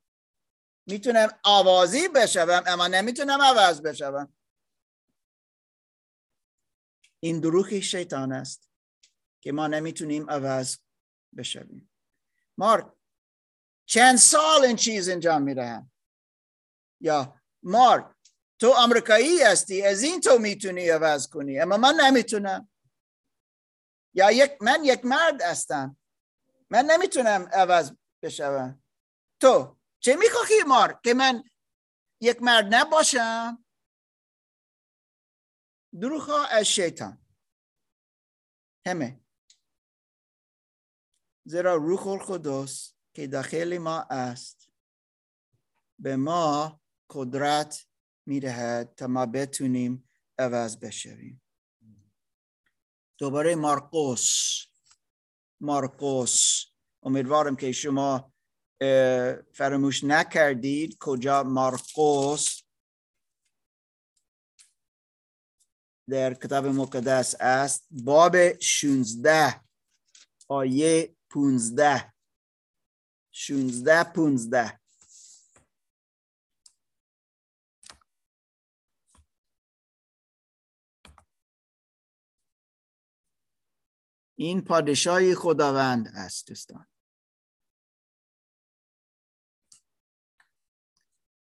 می‌تونم 0.85 1.29
آوازی 1.43 2.07
بشوم 2.07 2.63
اما 2.65 2.87
نمی‌تونم 2.87 3.41
عوض 3.41 3.81
بشوم. 3.81 4.33
این 7.23 7.39
دروغ 7.39 7.79
شیطان 7.79 8.31
است 8.31 8.69
که 9.41 9.51
ما 9.51 9.67
نمی‌تونیم 9.67 10.29
عوض 10.29 10.77
بشویم. 11.37 11.91
مارک 12.57 12.87
چند 13.85 14.17
سال 14.17 14.65
این 14.65 14.75
چیز 14.75 15.09
انجام 15.09 15.41
می‌دهم 15.41 15.91
یا 17.01 17.41
مارک 17.63 18.05
تو 18.59 18.67
امریکایی 18.67 19.41
هستی 19.41 19.81
از 19.81 20.03
این 20.03 20.21
تو 20.21 20.39
می‌تونی 20.39 20.89
عوض 20.89 21.27
کنی؟ 21.27 21.59
اما 21.59 21.77
من 21.77 21.95
نمی‌تونم. 21.95 22.69
یا 24.13 24.31
یک 24.31 24.57
من 24.61 24.83
یک 24.83 25.05
مرد 25.05 25.41
هستم. 25.41 25.97
من 26.69 26.85
نمی‌تونم 26.85 27.49
عوض 27.53 27.91
بشوم. 28.21 28.83
تو 29.39 29.77
چه 29.99 30.15
می‌خواهی 30.15 30.63
مارک 30.67 31.01
که 31.01 31.13
من 31.13 31.43
یک 32.21 32.41
مرد 32.41 32.75
نباشم؟ 32.75 33.60
دروغ 35.99 36.21
ها 36.21 36.45
از 36.45 36.65
شیطان. 36.65 37.17
همه. 38.87 39.21
زیرا 41.45 41.75
روح 41.75 42.07
القدس 42.07 42.93
که 43.13 43.27
داخل 43.27 43.77
ما 43.77 44.01
است 44.01 44.69
به 45.99 46.15
ما 46.15 46.81
قدرت 47.09 47.87
می‌دهد 48.25 48.95
تا 48.95 49.07
ما 49.07 49.25
بتونیم 49.25 50.09
عوض 50.39 50.77
بشویم. 50.77 51.41
دوباره 53.17 53.55
مارکوس. 53.55 54.65
مارکوس. 55.61 56.65
امیدوارم 57.03 57.55
که 57.55 57.71
شما 57.71 58.33
فراموش 59.53 60.03
نکردید 60.03 60.97
کجا 60.99 61.43
مارکوس 61.43 62.60
در 66.11 66.33
کتاب 66.33 66.65
مقدس 66.65 67.35
است. 67.39 67.87
باب 67.91 68.59
16 68.59 69.61
آیه 70.47 71.15
15 71.29 72.13
16 73.31 74.03
15 74.03 74.79
این 84.35 84.61
پادشاهی 84.61 85.35
خداوند 85.35 86.07
است 86.15 86.47
دوستان. 86.47 86.87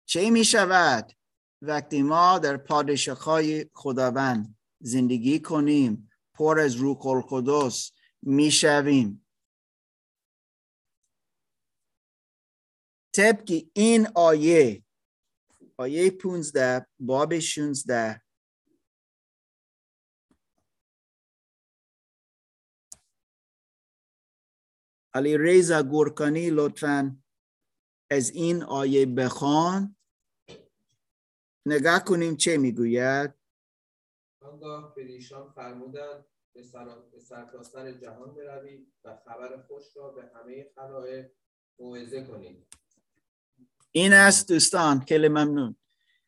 چه 0.06 0.30
می 0.30 0.44
شود 0.44 1.12
وقتی 1.62 2.02
ما 2.02 2.38
در 2.38 2.56
پادشاهی 2.56 3.70
خداوند 3.74 4.57
زندگی 4.80 5.40
کنیم. 5.40 6.10
پر 6.34 6.58
از 6.60 6.74
روح 6.74 7.06
القدس 7.06 7.92
می 8.22 8.50
شویم 8.50 9.26
طبق 13.16 13.62
این 13.74 14.08
آیه 14.14 14.84
آیه 15.76 16.10
15 16.10 16.86
باب 17.00 17.38
16 17.38 18.22
علی 25.14 25.38
ریزا 25.38 25.82
گورکانی 25.82 26.50
لطفا 26.50 27.22
از 28.10 28.30
این 28.30 28.62
آیه 28.62 29.06
بخوان. 29.06 29.96
نگاه 31.66 32.04
کنیم 32.04 32.36
چه 32.36 32.56
می‌گوید. 32.56 33.37
آنگاه 34.50 34.94
به 34.94 35.02
ایشان 35.02 35.52
فرمودند 35.52 36.24
به 36.54 36.62
سرتاسر 37.20 37.92
جهان 37.92 38.34
بروید 38.34 38.92
و 39.04 39.16
خبر 39.16 39.62
خوش 39.62 39.96
را 39.96 40.10
به 40.10 40.30
همه 40.34 40.70
خلایق 40.74 41.30
موعظه 41.78 42.24
کنید. 42.24 42.66
این 43.92 44.12
است 44.12 44.48
دوستان 44.48 45.00
خیلی 45.00 45.28
ممنون. 45.28 45.76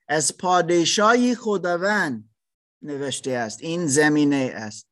از 0.08 0.38
پادشاهی 0.38 1.34
خداوند 1.34 2.34
نوشته 2.82 3.30
است 3.30 3.62
این 3.62 3.86
زمینه 3.86 4.52
است. 4.54 4.88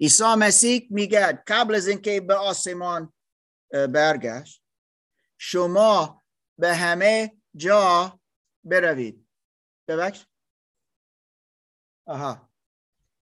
عیسی 0.00 0.34
مسیح 0.38 0.86
میگه 0.90 1.42
قبل 1.46 1.74
از 1.74 1.88
اینکه 1.88 2.20
به 2.20 2.34
آسمان 2.34 3.12
برگشت 3.70 4.62
شما 5.38 6.22
به 6.58 6.74
همه 6.74 7.36
جا 7.56 8.20
بروید. 8.64 9.26
ببخش. 9.88 10.26
آها. 12.06 12.45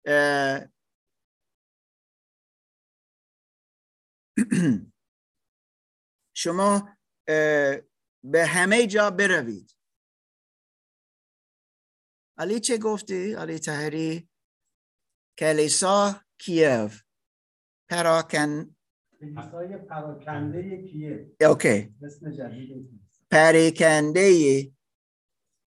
شما 6.36 6.96
به 8.24 8.46
همه 8.46 8.86
جا 8.86 9.10
بروید. 9.10 9.76
علی 12.38 12.60
چه 12.60 12.78
گفتی؟ 12.78 13.34
علی 13.34 13.58
تحری 13.58 14.28
کلیسا 15.38 16.20
کیف. 16.38 17.02
پراکن 17.90 18.76
کلیسای 19.20 19.76
پراکنده 19.76 20.82
کیف. 20.82 21.20
اوکی. 21.40 21.94
پراکنده 23.30 24.62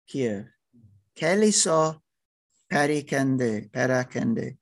کیف. 0.08 0.46
کلیسا 1.18 2.04
پراکنده 2.70 3.70
پراکنده. 3.74 4.58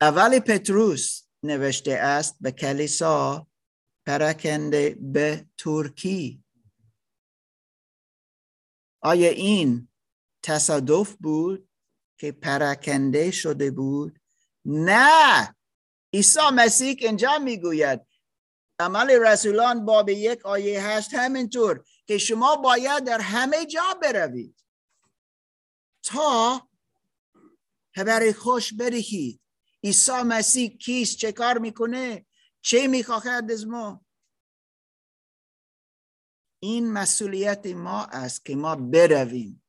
اول 0.00 0.38
پتروس 0.38 1.22
نوشته 1.42 1.92
است 1.92 2.36
به 2.40 2.52
کلیسا 2.52 3.46
پراکنده 4.06 4.96
به 5.00 5.46
ترکی. 5.58 6.44
آیا 9.02 9.30
این 9.30 9.88
تصادف 10.42 11.16
بود 11.20 11.68
که 12.18 12.32
پراکنده 12.32 13.30
شده 13.30 13.70
بود؟ 13.70 14.18
نه! 14.64 15.54
عیسی 16.14 16.40
مسیح 16.54 16.96
اینجا 17.00 17.38
می‌گوید. 17.38 18.00
عمل 18.78 19.10
رسولان 19.10 19.84
باب 19.84 20.08
یک 20.08 20.46
آیه 20.46 20.86
هشت 20.86 21.14
همینطور 21.14 21.84
که 22.06 22.18
شما 22.18 22.56
باید 22.56 23.04
در 23.04 23.20
همه 23.20 23.66
جا 23.66 23.98
بروید. 24.02 24.64
تا 26.02 26.68
خبر 27.94 28.32
خوش 28.32 28.74
بدهید 28.74 29.40
عیسی 29.84 30.12
مسیح 30.12 30.76
کیست؟ 30.76 31.16
چه 31.16 31.32
کار 31.32 31.58
می‌کنه؟ 31.58 32.26
چه 32.62 32.86
می‌خواهد 32.86 33.50
از 33.50 33.66
ما؟ 33.66 34.04
این 36.62 36.92
مسئولیت 36.92 37.66
ما 37.66 38.04
است 38.04 38.44
که 38.44 38.56
ما 38.56 38.76
برویم. 38.76 39.64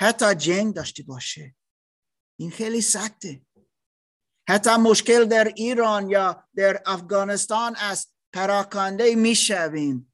حتی 0.00 0.34
جنگ 0.34 0.74
داشته 0.74 1.02
باشه. 1.02 1.54
این 2.38 2.50
خیلی 2.50 2.80
سخته. 2.80 3.46
حتی 4.48 4.70
مشکل 4.70 5.24
در 5.24 5.44
ایران 5.44 6.10
یا 6.10 6.48
در 6.56 6.82
افغانستان 6.86 7.76
است. 7.76 8.16
پراکنده 8.32 9.14
می‌شویم. 9.14 10.12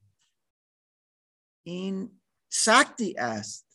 این 1.63 2.21
سختی 2.53 3.15
است. 3.19 3.72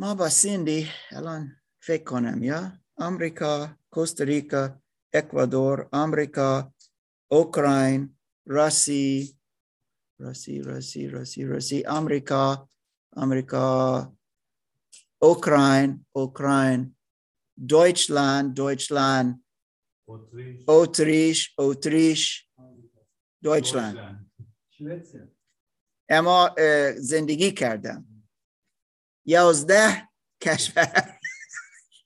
ما 0.00 0.14
با 0.14 0.28
سیندی 0.28 0.88
الان 1.10 1.56
فکر 1.82 2.04
کنم 2.04 2.42
یا 2.42 2.72
امریکا 2.98 3.68
کوستاریکا 3.90 4.62
اکوادور 5.12 5.88
امریکا 5.92 6.72
اوکراین 7.28 8.18
روسی 8.46 9.38
روسی 10.18 10.62
روسی 10.62 11.08
روسی 11.08 11.44
روسی 11.44 11.84
امریکا 11.86 12.68
امریکا 13.16 13.66
اوکراین 15.22 16.06
اوکراین 16.12 16.96
دویچلند 17.68 18.54
دویچلند 18.54 19.44
اتریش 20.08 20.68
اوتریش 20.68 21.54
اوتریش 21.58 22.48
دویچلند. 23.42 24.30
اما 26.08 26.54
زندگی 26.96 27.50
کردم. 27.52 28.09
یازده 29.30 30.08
کشور. 30.42 31.18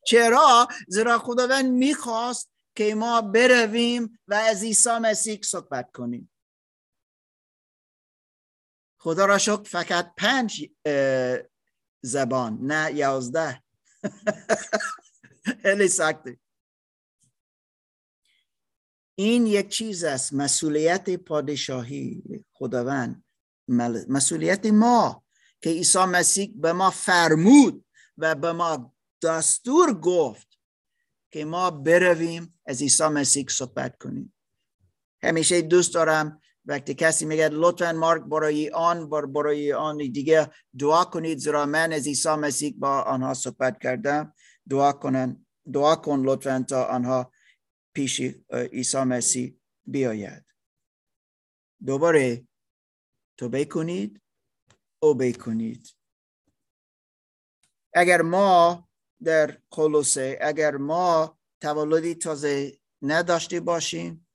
چرا؟ 0.07 0.69
زیرا 0.89 1.19
خداوند 1.19 1.73
می‌خواست 1.73 2.51
که 2.77 2.95
ما 2.95 3.21
برویم 3.21 4.19
و 4.29 4.35
از 4.35 4.63
عیسی 4.63 4.99
مسیح 4.99 5.41
صحبت 5.43 5.91
کنیم. 5.93 6.31
خدا 9.01 9.27
را 9.27 9.39
شکر 9.39 9.63
فقط 9.63 10.15
پنج 10.17 10.71
زبان 12.03 12.59
نه 12.61 12.95
یازده. 12.95 13.63
خیلی 15.63 15.89
سخته. 15.89 16.39
این 19.19 19.47
یک 19.47 19.69
چیز 19.69 20.05
است 20.05 20.33
مسئولیت 20.33 21.11
پادشاهی 21.11 22.23
خداوند. 22.53 23.25
مسئولیت 24.09 24.67
ما. 24.67 25.24
که 25.65 25.71
عیسی 25.71 25.99
مسیح 25.99 26.53
به 26.57 26.73
ما 26.73 26.91
فرمود 26.91 27.85
و 28.19 28.35
به 28.35 28.53
ما 28.53 28.95
دستور 29.23 29.95
گفت 29.95 30.59
که 31.31 31.45
ما 31.45 31.71
برویم 31.71 32.61
از 32.67 32.83
عیسی 32.83 33.05
مسیح 33.05 33.47
صحبت 33.49 33.99
کنیم. 33.99 34.35
همیشه 35.23 35.63
دوست 35.63 35.95
دارم 35.95 36.41
وقتی 36.65 36.95
کسی 36.95 37.25
میگه 37.27 37.49
لطفا 37.49 37.93
مارک 37.93 38.23
برای 38.23 38.71
آن 38.71 39.11
بر 39.11 39.27
برای 39.27 39.73
آن 39.73 39.97
دیگه 39.97 40.51
دعا 40.79 41.05
کنید 41.05 41.39
زیرا 41.39 41.67
من 41.67 41.93
از 41.93 42.07
عیسی 42.07 42.29
مسیح 42.29 42.75
با 42.79 43.01
آنها 43.03 43.35
صحبت 43.35 43.79
کردم. 43.79 44.35
دعا 44.71 44.93
کنن 44.93 45.47
دعا 45.73 45.97
کن 45.97 46.21
لطفا 46.21 46.65
تا 46.69 46.85
آنها 46.85 47.33
پیش 47.95 48.21
عیسی 48.51 48.99
مسیح 48.99 49.57
بیاید. 49.87 50.45
دوباره 51.87 52.47
تو 53.37 53.49
بکنید 53.49 54.24
او 55.05 55.15
بکنید 55.15 55.97
اگر 57.95 58.23
ما 58.23 58.89
در 59.25 59.59
کلوسه 59.71 60.39
اگر 60.43 60.77
ما 60.77 61.39
تولدی 61.61 62.15
تازه 62.15 62.79
نداشته 63.03 63.61
باشیم 63.61 64.27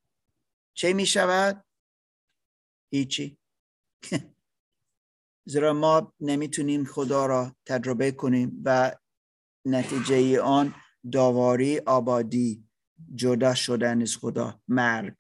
چه 0.74 0.94
می 0.94 1.06
شود؟ 1.06 1.66
هیچی. 2.92 3.38
زیرا 5.52 5.74
ما 5.74 6.14
نمی‌تونیم 6.20 6.86
خدا 6.86 7.26
را 7.26 7.56
تجربه 7.66 8.12
کنیم 8.12 8.62
و 8.66 8.96
نتیجه 9.66 10.42
آن 10.42 10.76
داواری 11.12 11.80
آبادی 11.80 12.70
جدا 13.16 13.56
شدن 13.56 14.02
از 14.02 14.18
خدا 14.18 14.62
مرگ. 14.68 15.16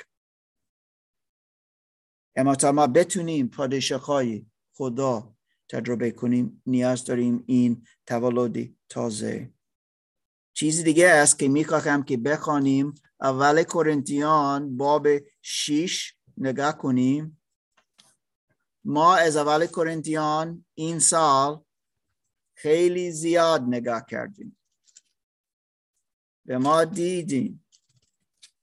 اما 2.36 2.56
تا 2.56 2.72
ما 2.72 2.88
بتونیم 2.88 3.47
پادشاهی 3.47 4.52
خدا 4.74 5.39
تجربه 5.70 6.12
کنیم 6.12 6.62
نیاز 6.66 7.06
داریم 7.06 7.44
این 7.48 7.88
تولدی 8.06 8.78
تازه. 8.90 9.54
چیز 10.54 10.84
دیگه 10.84 11.10
است 11.10 11.40
که 11.40 11.48
می‌خواهم 11.48 12.04
که 12.04 12.18
بخوانیم 12.18 12.96
اول 13.22 13.64
کرنتیان 13.64 14.78
باب 14.78 15.08
6 15.42 16.14
نگاه 16.38 16.78
کنیم. 16.78 17.42
ما 18.84 19.16
از 19.16 19.38
اول 19.38 19.66
کرنتیان 19.66 20.66
این 20.74 21.00
سال 21.00 21.64
خیلی 22.54 23.12
زیاد 23.12 23.62
نگاه 23.62 24.06
کردیم. 24.06 24.58
به 26.46 26.58
ما 26.58 26.86
دیدیم 26.86 27.66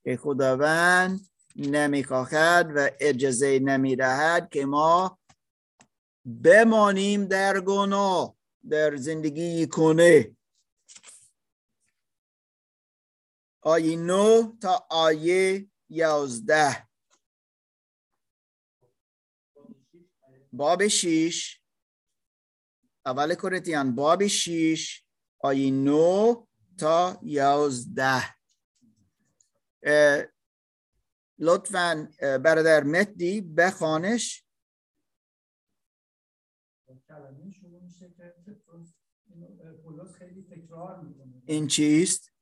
که 0.05 0.17
خداوند 0.17 1.21
نمی‌خواهد 1.57 2.73
و 2.75 2.91
اجازه 3.01 3.59
نمی‌دهد 3.59 4.49
که 4.51 4.67
ما 4.67 5.19
بمانیم 6.27 7.27
در 7.27 7.61
گناه 7.61 8.37
در 8.71 8.97
زندگی 8.97 9.67
کنه 9.67 10.37
آیه 13.63 13.97
نو 13.97 14.57
تا 14.63 14.87
آیه 14.91 15.71
یازده. 15.89 16.89
باب 20.53 20.87
شیش. 20.87 21.61
اول 23.07 23.35
کرنتیان 23.35 23.95
باب 23.95 24.27
شیش 24.27 25.05
آیه 25.39 25.71
نو 25.71 26.47
تا 26.79 27.21
یازده. 27.23 28.37
لطفا 31.39 32.09
برادر 32.21 32.85
مهدی 32.85 33.41
بخوانش 33.41 34.46
کلمه 37.09 37.51
شروع 37.51 37.83
میشه 37.83 38.11
که 38.11 38.35
پولس 39.85 40.15
خیلی 40.15 40.43
تکرار 40.43 41.01
می‌کنه. 41.01 41.43
این 41.47 41.67
چیست؟ 41.67 42.33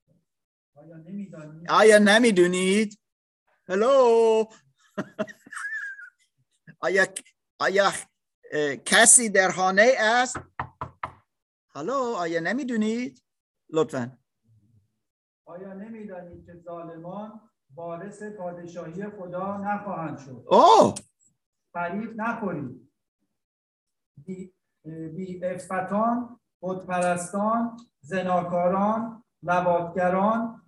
آیا 0.74 0.96
نمی‌دانید؟ 0.96 1.70
آیا 1.70 1.98
نمی‌دونید؟ 1.98 3.00
هلو 3.68 4.44
آیا 6.86 7.07
آیا 7.61 7.90
کسی 8.84 9.28
در 9.28 9.50
خانه 9.50 9.92
است؟ 9.98 10.36
هلو 11.74 11.92
آیا 11.94 12.40
نمی‌دونید؟ 12.40 13.22
لطفا. 13.70 14.18
آیا 15.44 15.72
نمی‌دانید 15.72 16.46
که 16.46 16.55
ظالمان 16.64 17.40
وارث 17.74 18.22
پادشاهی 18.22 19.07
خدا 19.11 19.57
نخواهند 19.57 20.18
شد؟ 20.18 20.44
اوه! 20.48 20.94
فریب 21.72 22.20
نخورید. 22.20 22.84
بی, 24.27 24.53
بی 25.15 25.45
افتان 25.45 26.41
خودپرستان 26.61 27.77
زناکاران 28.01 29.23
لواطگران 29.43 30.62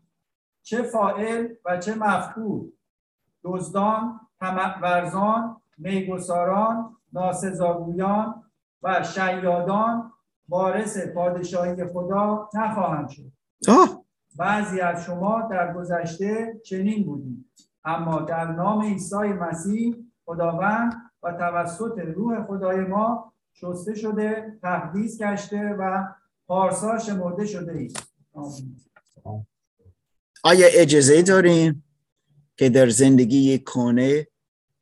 چه 0.63 0.83
فائل 0.83 1.49
و 1.65 1.77
چه 1.77 1.95
مفعول. 1.95 2.71
دزدان 3.45 4.21
طمع 4.41 4.81
ورزان 4.81 5.57
میگساران 5.79 6.97
ناسزاگویان 7.13 8.43
و 8.83 9.03
شیادان 9.03 10.13
وارث 10.49 11.09
پادشاهی 11.15 11.85
خدا 11.85 12.49
نخواهند 12.55 13.09
شد. 13.09 13.33
اوه 13.69 14.05
بعضی 14.39 14.81
از 14.81 15.05
شما 15.05 15.43
در 15.43 15.75
گذشته 15.75 16.61
چنین 16.65 17.05
بودید. 17.07 17.47
اما 17.85 18.21
در 18.21 18.53
نام 18.53 18.83
عیسی 18.83 19.17
مسیح 19.17 19.97
خداوند 20.25 21.11
و 21.23 21.33
توسط 21.33 21.99
روح 21.99 22.47
خدای 22.47 22.81
ما 22.81 23.33
شسته 23.61 23.95
شده 23.95 24.59
تقدیس 24.63 25.23
گشته 25.23 25.77
و 25.79 26.05
پارسا 26.47 26.99
شمرده 26.99 27.47
شده 27.47 27.89
آمین. 28.33 28.77
آیا 30.45 30.67
اجازه 30.67 31.23
داریم 31.23 31.85
که 32.57 32.69
در 32.69 32.89
زندگی 32.89 33.59
کنه 33.59 34.27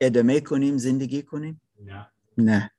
ادامه 0.01 0.39
کنیم 0.41 0.77
زندگی 0.77 1.21
کنیم؟ 1.21 1.61
نه. 1.79 2.11
نه. 2.37 2.71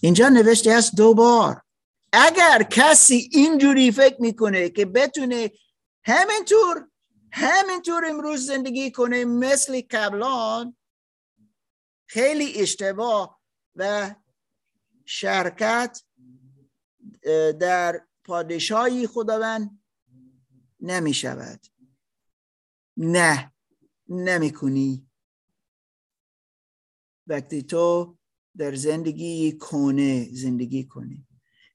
اینجا 0.00 0.28
نوشته 0.28 0.72
است 0.72 0.96
دو 0.96 1.14
بار 1.14 1.62
اگر 2.12 2.62
کسی 2.70 3.28
اینجوری 3.32 3.92
فکر 3.92 4.16
می‌کنه 4.20 4.68
که 4.68 4.84
بتونه 4.84 5.50
همینطور 6.04 6.88
همینطور 7.32 8.04
امروز 8.04 8.46
زندگی 8.46 8.90
کنه 8.90 9.24
مثل 9.24 9.82
قبلان 9.90 10.76
خیلی 12.06 12.60
اشتباه 12.60 13.40
و 13.76 14.14
شرکت 15.04 16.02
در 17.60 18.06
پادشاهی 18.24 19.06
خداوند 19.06 19.82
نمی 20.80 21.14
شود 21.14 21.66
نه 22.96 23.52
نمی 24.08 24.52
کنی 24.52 25.10
وقتی 27.26 27.62
تو 27.62 28.18
در 28.56 28.74
زندگی 28.74 29.58
کنه 29.58 30.28
زندگی 30.32 30.84
کنی. 30.84 31.26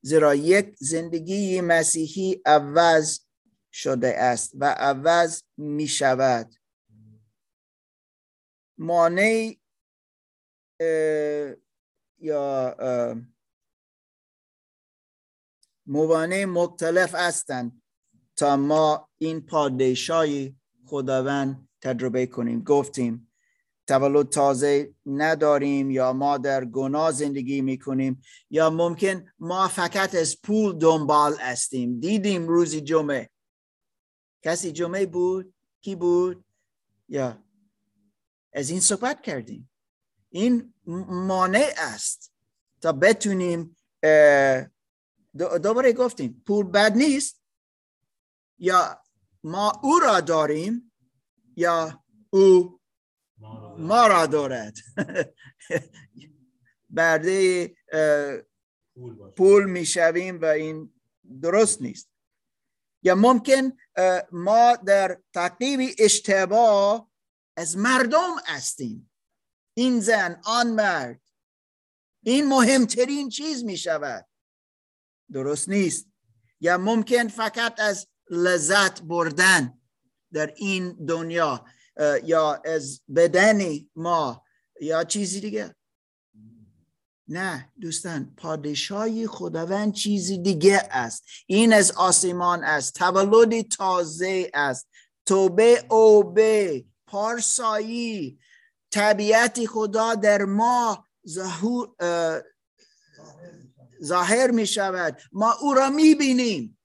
زیرا 0.01 0.35
یک 0.35 0.75
زندگی 0.79 1.61
مسیحی 1.61 2.41
عوض 2.45 3.19
شده 3.71 4.17
است 4.17 4.51
و 4.59 4.65
عوض 4.65 5.43
می 5.57 5.87
شود 5.87 6.55
مانع 8.77 9.55
یا 12.19 12.75
موانع 15.85 16.45
مختلف 16.45 17.15
هستند 17.15 17.81
تا 18.35 18.57
ما 18.57 19.09
این 19.17 19.41
پادشاهی 19.41 20.55
خداوند 20.85 21.69
تجربه 21.81 22.25
کنیم. 22.25 22.63
گفتیم 22.63 23.31
تولد 23.87 24.29
تازه 24.29 24.93
نداریم 25.05 25.91
یا 25.91 26.13
ما 26.13 26.37
در 26.37 26.65
گناه 26.65 27.11
زندگی 27.11 27.61
می‌کنیم 27.61 28.21
یا 28.49 28.69
ممکن 28.69 29.25
ما 29.39 29.67
فقط 29.67 30.15
از 30.15 30.41
پول 30.41 30.77
دنبال 30.77 31.37
هستیم. 31.39 31.99
دیدیم 31.99 32.47
روزی 32.47 32.81
جمعه. 32.81 33.29
کسی 34.43 34.71
جمعه 34.71 35.05
بود؟ 35.05 35.53
کی 35.81 35.95
بود؟ 35.95 36.45
یا 37.09 37.43
از 38.53 38.69
این 38.69 38.79
صحبت 38.79 39.21
کردیم. 39.21 39.69
این 40.37 40.73
مانع 41.07 41.73
است 41.77 42.33
تا 42.81 42.91
بتونیم 42.91 43.75
دوباره 45.63 45.93
گفتیم 45.93 46.43
پول 46.47 46.65
بد 46.65 46.97
نیست 46.97 47.41
یا 48.59 49.03
ما 49.43 49.71
او 49.83 49.99
را 49.99 50.19
داریم 50.19 50.91
یا 51.55 52.03
او 52.29 52.79
ما 53.77 54.07
را 54.07 54.25
دارد. 54.25 54.73
برده 56.89 57.67
پول 58.95 59.31
پول 59.31 59.69
می‌شویم 59.69 60.41
و 60.41 60.45
این 60.45 60.93
درست 61.41 61.81
نیست. 61.81 62.09
یا 63.03 63.15
ممکن 63.15 63.77
ما 64.31 64.75
در 64.75 65.21
تعقیب 65.33 65.95
اشتباه 65.99 67.11
از 67.57 67.77
مردم 67.77 68.35
هستیم. 68.45 69.09
این 69.77 69.99
زن 69.99 70.41
آن 70.45 70.67
مرد. 70.67 71.21
این 72.23 72.47
مهمترین 72.47 73.29
چیز 73.29 73.63
می 73.63 73.77
شود. 73.77 74.25
درست 75.33 75.69
نیست. 75.69 76.07
یا 76.61 76.77
ممکن 76.77 77.27
فقط 77.27 77.79
از 77.79 78.07
لذت 78.29 79.01
بردن 79.01 79.81
در 80.33 80.53
این 80.55 81.05
دنیا 81.05 81.65
یا 82.23 82.61
از 82.65 83.01
بدن 83.15 83.61
ما 83.95 84.43
یا 84.81 85.03
چیزی 85.03 85.39
دیگه. 85.39 85.75
نه 87.27 87.73
دوستان 87.81 88.33
پادشاهی 88.37 89.27
خداوند 89.27 89.93
چیزی 89.93 90.37
دیگه 90.37 90.87
است. 90.91 91.23
این 91.47 91.73
از 91.73 91.91
آسمان 91.91 92.63
است. 92.63 92.95
تولد 92.95 93.61
تازه 93.61 94.51
است. 94.53 94.87
توبه 95.25 95.85
اوبه 95.89 96.85
پارسایی 97.07 98.39
طبیعت 98.91 99.65
خدا 99.65 100.15
در 100.15 100.45
ما 100.45 101.07
اه، 101.99 102.41
ظاهر 104.03 104.51
می 104.51 104.67
شود. 104.67 105.21
ما 105.31 105.53
او 105.53 105.73
را 105.73 105.89
می 105.89 106.15
بینیم. 106.15 106.79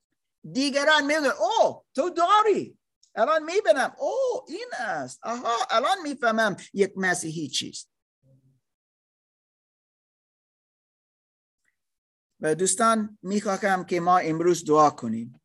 دیگران 0.53 1.07
می 1.07 1.15
او 1.15 1.85
تو 1.95 2.11
داری. 2.11 2.79
الان 3.15 3.45
می 3.45 3.61
بینم. 3.65 3.97
او 3.99 4.45
این 4.49 4.69
است. 4.79 5.19
آها 5.23 5.57
الان 5.71 5.99
می‌فهمم 6.03 6.57
یک 6.73 6.93
مسیحی 6.97 7.49
چیست. 7.49 7.89
و 12.41 12.55
دوستان 12.55 13.19
می‌خواهم 13.23 13.85
که 13.85 14.01
ما 14.01 14.19
امروز 14.19 14.65
دعا 14.65 14.91
کنیم. 14.91 15.43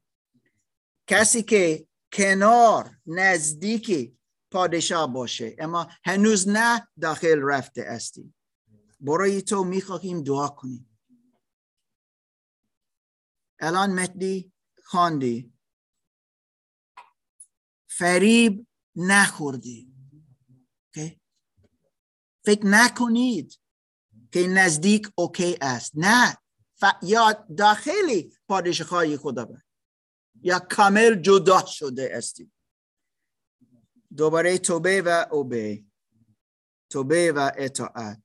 کسی 1.07 1.43
که 1.43 1.87
کنار 2.13 2.97
نزدیکی 3.05 4.16
پادشاه 4.51 5.13
باشه. 5.13 5.55
اما 5.59 5.87
هنوز 6.05 6.47
نه 6.47 6.87
داخل 7.01 7.41
رفته 7.43 7.81
استی 7.81 8.33
برای 8.99 9.41
تو 9.41 9.63
می‌خواهیم 9.63 10.23
دعا 10.23 10.47
کنیم. 10.47 10.99
الان 13.59 13.91
مهدی 13.91 14.53
خواندی. 14.83 15.53
فریب 17.89 18.67
نخوردی. 18.95 19.93
فکر 22.45 22.65
نکنید 22.65 23.59
که 24.31 24.47
نزدیک 24.47 25.11
اوکی 25.15 25.57
است. 25.61 25.91
نه. 25.95 26.37
ف... 26.75 26.83
یا 27.03 27.47
داخلی 27.57 28.33
پادشاهی 28.47 29.17
خدا 29.17 29.45
بود 29.45 29.63
یا 30.41 30.59
کامل 30.59 31.21
جدا 31.21 31.65
شده 31.65 32.09
استی 32.13 32.51
دوباره 34.17 34.57
توبه 34.57 35.01
و 35.05 35.25
اوبه. 35.31 35.83
توبه 36.89 37.31
و 37.31 37.51
اطاعت. 37.57 38.21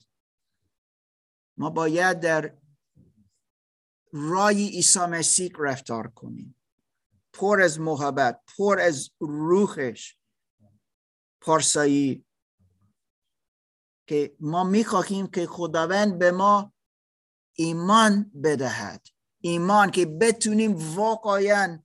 ما 1.57 1.71
باید 1.71 2.21
در 2.21 2.57
رای 4.13 4.69
عیسی 4.69 4.99
مسیح 4.99 5.53
رفتار 5.59 6.09
کنیم. 6.09 6.57
پر 7.33 7.63
از 7.63 7.81
محبت 7.81 8.41
پر 8.57 8.81
از 8.81 9.11
روحش 9.21 10.19
پارسایی 11.41 12.25
که 14.07 14.37
ما 14.41 14.65
می‌خواهیم 14.65 15.27
که 15.27 15.47
خداوند 15.47 16.19
به 16.19 16.33
ما 16.33 16.73
ایمان 17.53 18.31
بدهد. 18.45 19.07
ایمان 19.41 19.91
که 19.91 20.07
بتونیم 20.07 20.97
واقعا 20.97 21.83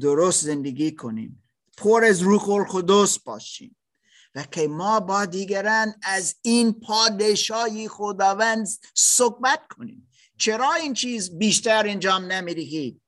درست 0.00 0.44
زندگی 0.44 0.94
کنیم. 0.94 1.43
پر 1.76 2.04
از 2.04 2.20
روح 2.20 2.48
القدس 2.50 3.18
باشیم 3.18 3.76
و 4.34 4.42
که 4.42 4.68
ما 4.68 5.00
با 5.00 5.24
دیگران 5.24 5.94
از 6.02 6.36
این 6.42 6.80
پادشاهی 6.80 7.88
خداوند 7.88 8.68
صحبت 8.94 9.66
کنیم. 9.76 10.10
چرا 10.38 10.72
این 10.72 10.94
چیز 10.94 11.38
بیشتر 11.38 11.88
انجام 11.88 12.24
نمی‌دهید 12.24 13.02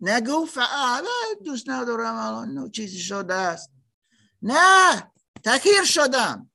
نگو 0.00 0.46
فعلا 0.46 1.04
دوست 1.44 1.68
ندارم 1.68 2.14
الان 2.14 2.70
چیزی 2.70 2.98
شده 2.98 3.34
است. 3.34 3.70
نه 4.42 5.12
تکیر 5.44 5.84
شدم. 5.84 6.50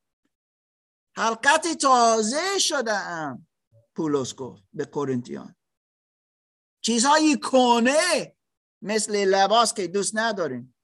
حلقت 1.16 1.78
تازه 1.78 2.60
شده 2.60 2.93
ام 2.93 3.47
پولس 3.95 4.36
گفت 4.36 4.64
به 4.74 4.86
کورنتیان 4.86 5.55
چیزهایی 6.82 7.39
کنه 7.39 8.36
مثل 8.82 9.15
لباس 9.15 9.73
که 9.73 9.88
دوست 9.88 10.11
نداریم. 10.15 10.75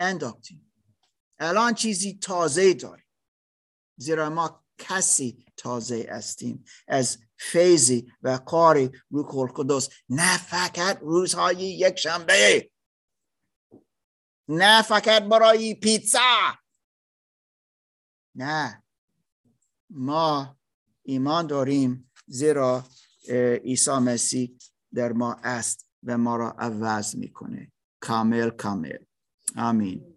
انداختیم. 0.00 0.72
الان 1.38 1.74
چیزی 1.74 2.18
تازه 2.18 2.74
داریم. 2.74 3.06
زیرا 3.96 4.30
ما 4.30 4.64
کسی 4.78 5.46
تازه 5.56 6.06
استیم 6.08 6.64
از 6.88 7.18
فیضی 7.38 8.12
و 8.22 8.38
کاری 8.38 8.90
روح 9.10 9.36
القدس 9.36 9.88
نه 10.08 10.38
فقط 10.38 10.98
روزهای 11.00 11.56
یک 11.56 11.98
شنبه 11.98 12.70
نه 14.48 14.82
فقط 14.82 15.22
برای 15.22 15.74
پیتزا. 15.74 16.58
نه. 18.34 18.84
ما 19.90 20.58
ایمان 21.02 21.46
داریم. 21.46 22.12
زیرا 22.26 22.84
عیسی 23.64 23.90
مسیح 23.90 24.58
در 24.94 25.12
ما 25.12 25.34
است 25.34 25.89
و 26.04 26.18
ما 26.18 26.36
را 26.36 26.50
عوض 26.50 27.16
می‌کنه. 27.16 27.72
کامل 28.00 28.50
کامل. 28.50 28.98
آمین. 29.56 30.09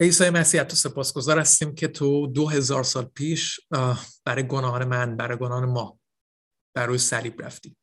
عیسی 0.00 0.30
مسیح 0.30 0.62
تو 0.62 0.76
سپاسگزار 0.76 1.38
هستیم 1.38 1.74
که 1.74 1.88
تو 1.88 2.26
دو 2.26 2.48
هزار 2.48 2.84
سال 2.84 3.04
پیش 3.04 3.60
برای 4.24 4.46
گناهان 4.48 4.84
من 4.84 5.16
برای 5.16 5.38
گناهان 5.38 5.64
ما 5.64 5.98
بر 6.74 6.86
روی 6.86 6.98
صلیب 6.98 7.42
رفتی. 7.42 7.76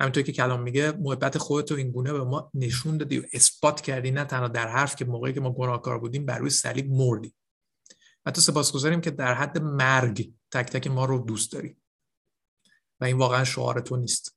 همینطور 0.00 0.22
که 0.22 0.32
کلام 0.32 0.62
میگه 0.62 0.92
محبت 0.92 1.38
خودت 1.38 1.70
رو 1.70 1.76
این 1.76 1.90
گونه 1.90 2.12
به 2.12 2.24
ما 2.24 2.50
نشون 2.54 2.96
دادی 2.96 3.18
و 3.18 3.22
اثبات 3.32 3.80
کردی 3.80 4.10
نه 4.10 4.24
تنها 4.24 4.48
در 4.48 4.68
حرف 4.68 4.96
که 4.96 5.04
موقعی 5.04 5.32
که 5.32 5.40
ما 5.40 5.52
گناهکار 5.52 5.98
بودیم 5.98 6.26
بر 6.26 6.38
روی 6.38 6.50
صلیب 6.50 6.90
مردی. 6.90 7.34
و 8.26 8.30
تو 8.30 8.40
سپاسگزاریم 8.40 9.00
که 9.00 9.10
در 9.10 9.34
حد 9.34 9.58
مرگ 9.58 10.32
تک 10.50 10.66
تک 10.66 10.86
ما 10.86 11.04
رو 11.04 11.18
دوست 11.18 11.52
داری. 11.52 11.76
و 13.00 13.04
این 13.04 13.18
واقعا 13.18 13.44
شعار 13.44 13.80
تو 13.80 13.96
نیست. 13.96 14.36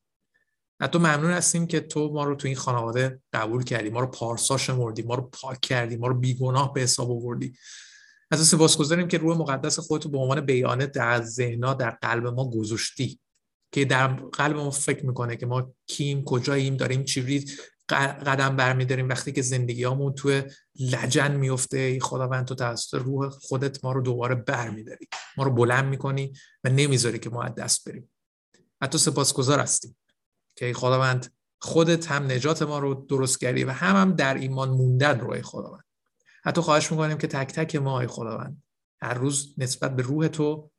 حتی 0.82 0.98
ممنون 0.98 1.32
هستیم 1.32 1.68
که 1.68 1.80
تو 1.80 2.14
ما 2.14 2.24
رو 2.24 2.36
تو 2.36 2.48
این 2.48 2.58
خانواده 2.58 3.20
قبول 3.34 3.64
کردی. 3.64 3.90
ما 3.90 4.00
رو 4.00 4.08
پارسا 4.08 4.58
شمردی 4.58 5.02
ما 5.02 5.16
رو 5.16 5.30
پاک 5.34 5.60
کردی 5.62 5.96
ما 5.96 6.08
رو 6.08 6.14
بیگناه 6.20 6.74
به 6.74 6.82
حساب 6.82 7.12
آوردی. 7.12 7.54
از 8.32 8.48
سپاسگزاریم 8.48 9.08
که 9.08 9.18
روح 9.18 9.38
مقدس 9.38 9.80
خودتو 9.80 10.10
به 10.10 10.18
عنوان 10.18 10.42
بیانه 10.42 10.86
در 10.86 11.22
ذهنا 11.22 11.74
در 11.74 11.90
قلب 11.90 12.28
ما 12.28 12.50
گذاشتی. 12.50 13.20
که 13.72 13.86
در 13.86 14.08
قلب 14.08 14.56
ما 14.56 14.70
فکر 14.70 15.06
می‌کنه 15.06 15.36
که 15.36 15.46
ما 15.46 15.74
کیم 15.88 16.24
کجاییم 16.24 16.78
داریم 16.78 17.04
چی 17.04 17.46
قدم 17.90 18.56
برمیداریم. 18.56 19.10
وقتی 19.10 19.32
که 19.32 19.42
زندگیامون 19.42 20.14
تو 20.14 20.42
لجن 20.80 21.36
میفته 21.36 22.00
خداوند 22.00 22.46
تو 22.46 22.56
توسط 22.56 22.94
روح 22.94 23.30
خودت 23.30 23.86
ما 23.86 23.92
رو 23.92 24.02
دوباره 24.02 24.36
برمیداری. 24.36 25.08
ما 25.38 25.44
رو 25.44 25.52
بلند 25.52 25.86
می‌کنی 25.86 26.34
و 26.64 26.70
نمی‌ذاری 26.70 27.20
که 27.20 27.30
ما 27.30 27.44
از 27.44 27.56
دست 27.56 27.90
بریم. 27.90 28.12
حتی 28.82 28.98
سپاسگزار 28.98 29.60
هستیم. 29.60 29.96
که 30.56 30.74
خداوند 30.74 31.34
خودت 31.60 32.12
هم 32.12 32.32
نجات 32.32 32.62
ما 32.62 32.80
رو 32.80 32.93
درست 32.93 33.39
کردی 33.39 33.64
و 33.64 33.72
هم 33.72 33.95
هم 33.95 34.16
در 34.16 34.34
ایمان 34.34 34.70
موندن 34.70 35.20
روی 35.20 35.41
خداوند. 35.41 35.84
حتی 36.43 36.62
خواهش 36.62 36.91
می‌کنیم 36.91 37.18
که 37.18 37.28
تک 37.28 37.53
تک 37.53 37.76
ما 37.76 37.99
ای 37.99 38.08
خداوند 38.08 38.64
هر 39.01 39.14
روز 39.14 39.56
نسبت 39.58 39.95
به 39.95 40.03
روح 40.03 40.28
تو 40.28 40.72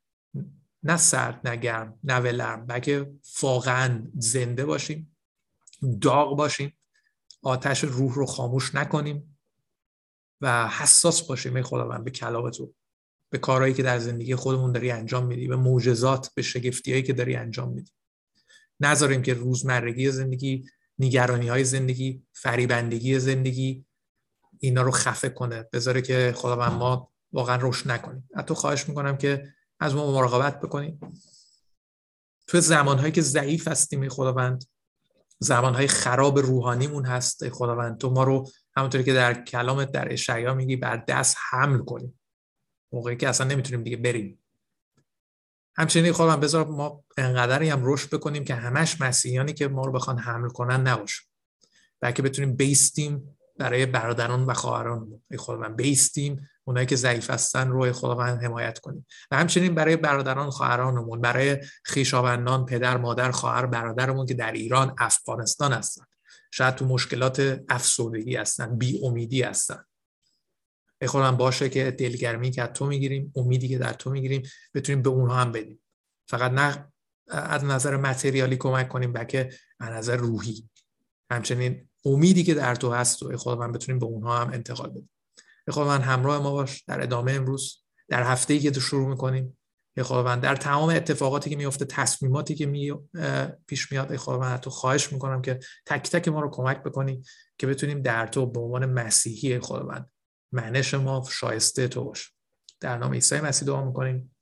نه 0.83 0.97
سرد 0.97 1.49
نه 1.49 1.57
گرم 1.57 1.99
نه 2.05 2.21
ولرم 2.21 2.67
بلکه 2.67 3.13
واقعا 3.43 4.07
زنده 4.19 4.65
باشیم 4.65 5.17
داغ 6.01 6.37
باشیم 6.37 6.79
آتش 7.43 7.85
روح 7.85 8.15
رو 8.15 8.27
خاموش 8.27 8.75
نکنیم 8.75 9.39
و 10.41 10.69
حساس 10.69 11.23
باشیم 11.23 11.57
ای 11.57 11.63
خداوند 11.63 12.05
به 12.05 12.11
کلام 12.11 12.51
تو 12.51 12.75
به 13.31 13.39
کارهایی 13.39 13.75
که 13.75 13.83
در 13.83 13.99
زندگی 13.99 14.35
خودمون 14.35 14.73
داری 14.73 14.91
انجام 14.91 15.27
میدی 15.27 15.49
به 15.49 15.57
معجزات 15.57 16.35
به 16.35 16.43
شگفتیهایی 16.43 17.03
که 17.03 17.13
داری 17.13 17.37
انجام 17.37 17.73
میدی. 17.73 17.93
نذاریم 18.81 19.23
که 19.23 19.35
روزمرگی 19.35 20.11
زندگی 20.11 20.65
نگرانی 20.99 21.49
های 21.49 21.65
زندگی 21.65 22.23
فریبندگی 22.33 23.19
زندگی 23.19 23.85
اینا 24.59 24.83
رو 24.83 24.91
خفه 24.91 25.29
کنه. 25.29 25.69
بذاره 25.73 26.03
که 26.03 26.33
خداوند 26.37 26.73
ما 26.73 27.13
واقعا 27.33 27.57
روش 27.57 27.87
نکنیم. 27.87 28.29
حتی 28.37 28.55
خواهش 28.55 28.89
می‌کنم 28.89 29.17
که 29.17 29.49
از 29.81 29.95
ما 29.95 30.13
مراقبت 30.13 30.61
بکنیم. 30.61 31.01
تو 32.47 32.61
زمانهایی 32.61 33.13
که 33.13 33.23
ضعیف 33.23 33.69
هستیم 33.69 34.09
خداوند 34.09 34.65
زمانهای 35.39 35.87
خراب 35.87 36.39
روحانیمون 36.39 37.05
هست 37.05 37.49
خداوند. 37.49 37.99
تو 37.99 38.11
ما 38.11 38.25
رو 38.25 38.49
همونطوری 38.77 39.05
که 39.05 39.13
در 39.13 39.45
کلامت 39.45 39.93
در 39.93 40.13
اشعیا 40.13 40.55
میگی 40.55 40.77
بر 40.77 40.97
دست 40.97 41.37
حمل 41.51 41.79
کنیم. 41.79 42.21
موقعی 42.93 43.17
که 43.17 43.29
اصلا 43.29 43.47
نمی‌تونیم 43.47 43.83
دیگه 43.83 43.97
بریم. 43.97 44.43
همچنین 45.79 46.13
خواهم 46.13 46.41
بذار 46.41 46.67
ما 46.67 47.05
انقدری 47.17 47.69
هم 47.69 47.81
رشد 47.85 48.11
بکنیم 48.11 48.45
که 48.45 48.55
همش 48.55 49.01
مسیحیانی 49.01 49.53
که 49.53 49.69
ما 49.69 49.85
رو 49.85 49.93
بخوان 49.93 50.19
حمل 50.19 50.49
کنن 50.49 50.81
نباشه. 50.81 51.23
بلکه 52.01 52.23
بتونیم 52.23 52.57
بیستیم 52.57 53.37
برای 53.59 53.87
برادران 53.87 54.45
و 54.45 54.55
خواهران 54.55 55.23
خداوند 55.39 55.77
بیستیم 55.77 56.49
اونایی 56.65 56.87
که 56.87 56.97
ضعیف 56.97 57.31
هستن 57.31 57.69
روی 57.69 57.93
خداوند 57.93 58.43
حمایت 58.43 58.79
کنیم. 58.79 59.07
و 59.31 59.37
همچنین 59.37 59.75
برای 59.75 59.97
برادران 59.97 60.51
خواهرانمون 60.51 61.21
برای 61.21 61.59
خیشاوندان 61.85 62.67
پدر 62.67 62.97
مادر 62.97 63.31
خواهر 63.31 63.67
برادرمون 63.67 64.27
که 64.27 64.35
در 64.35 64.53
ایران 64.53 64.95
افغانستان 64.99 65.73
هستن. 65.73 66.05
شاید 66.51 66.75
تو 66.75 66.85
مشکلات 66.85 67.61
افسردگی 67.69 68.37
هستن 68.37 68.79
بی 68.79 69.01
امیدی 69.05 69.43
هستن. 69.43 69.85
ای 71.01 71.09
خودم 71.09 71.37
باشه 71.37 71.69
که 71.69 71.91
دلگرمی 71.91 72.51
که 72.51 72.63
از 72.63 72.69
تو 72.69 72.87
می‌گیریم 72.87 73.33
امیدی 73.37 73.69
که 73.69 73.79
در 73.79 73.93
تو 73.93 74.11
می‌گیریم 74.11 74.43
بتونیم 74.75 75.03
به 75.03 75.11
اونها 75.11 75.37
هم 75.37 75.53
بدیم. 75.53 75.81
فقط 76.29 76.53
نه 76.53 76.93
از 77.29 77.65
نظر 77.65 77.97
متریالی 77.97 78.57
کمک 78.57 78.89
کنیم 78.89 79.13
بلکه 79.13 79.51
از 79.81 79.91
نظر 79.91 80.17
روحی. 80.17 80.69
همچنین 81.31 81.89
امیدی 82.05 82.45
که 82.45 82.55
در 82.55 82.75
تو 82.75 82.93
هست 82.93 83.23
و 83.23 83.37
خدا 83.37 83.57
من 83.57 83.73
بتونیم 83.73 83.99
به 83.99 84.07
اونها 84.07 84.39
هم 84.39 84.53
انتقال 84.53 84.91
بدیم. 84.91 85.11
خدا 85.71 85.85
من 85.85 86.01
همراه 86.01 86.43
ما 86.43 86.53
باش 86.53 86.83
در 86.83 87.03
ادامه 87.03 87.33
امروز 87.33 87.85
در 88.09 88.23
هفته 88.23 88.55
ای 88.55 88.61
که 88.61 88.71
تو 88.71 88.81
شروع 88.81 89.09
می‌کنیم. 89.09 89.59
خداوند 90.03 90.43
در 90.43 90.57
تمام 90.57 90.89
اتفاقاتی 90.89 91.51
که 91.51 91.57
میفته 91.57 91.85
تصمیماتی 91.85 92.55
که 92.55 92.67
می 92.67 92.93
پیش 93.67 93.93
میاد 93.93 94.17
خداوند 94.17 94.61
تو 94.61 94.71
خواهش 94.71 95.13
می‌کنم 95.13 95.43
که 95.43 95.59
تک 95.87 96.11
تک 96.11 96.29
ما 96.29 96.41
رو 96.41 96.51
کمک 96.51 96.83
بکنی 96.83 97.23
که 97.59 97.67
بتونیم 97.67 98.03
در 98.03 98.27
تو 98.27 98.47
به 98.47 98.61
عنوان 98.61 98.87
مسیحی 98.87 99.59
خداوند 99.59 100.11
معنش 100.53 100.95
ما 100.95 101.25
شایسته 101.31 101.89
تو 101.89 102.05
باش. 102.05 102.33
در 102.81 102.99
نام 102.99 103.13
عیسی 103.13 103.41
مسیح 103.41 103.69
دعا 103.69 103.85
می‌کنیم. 103.85 104.36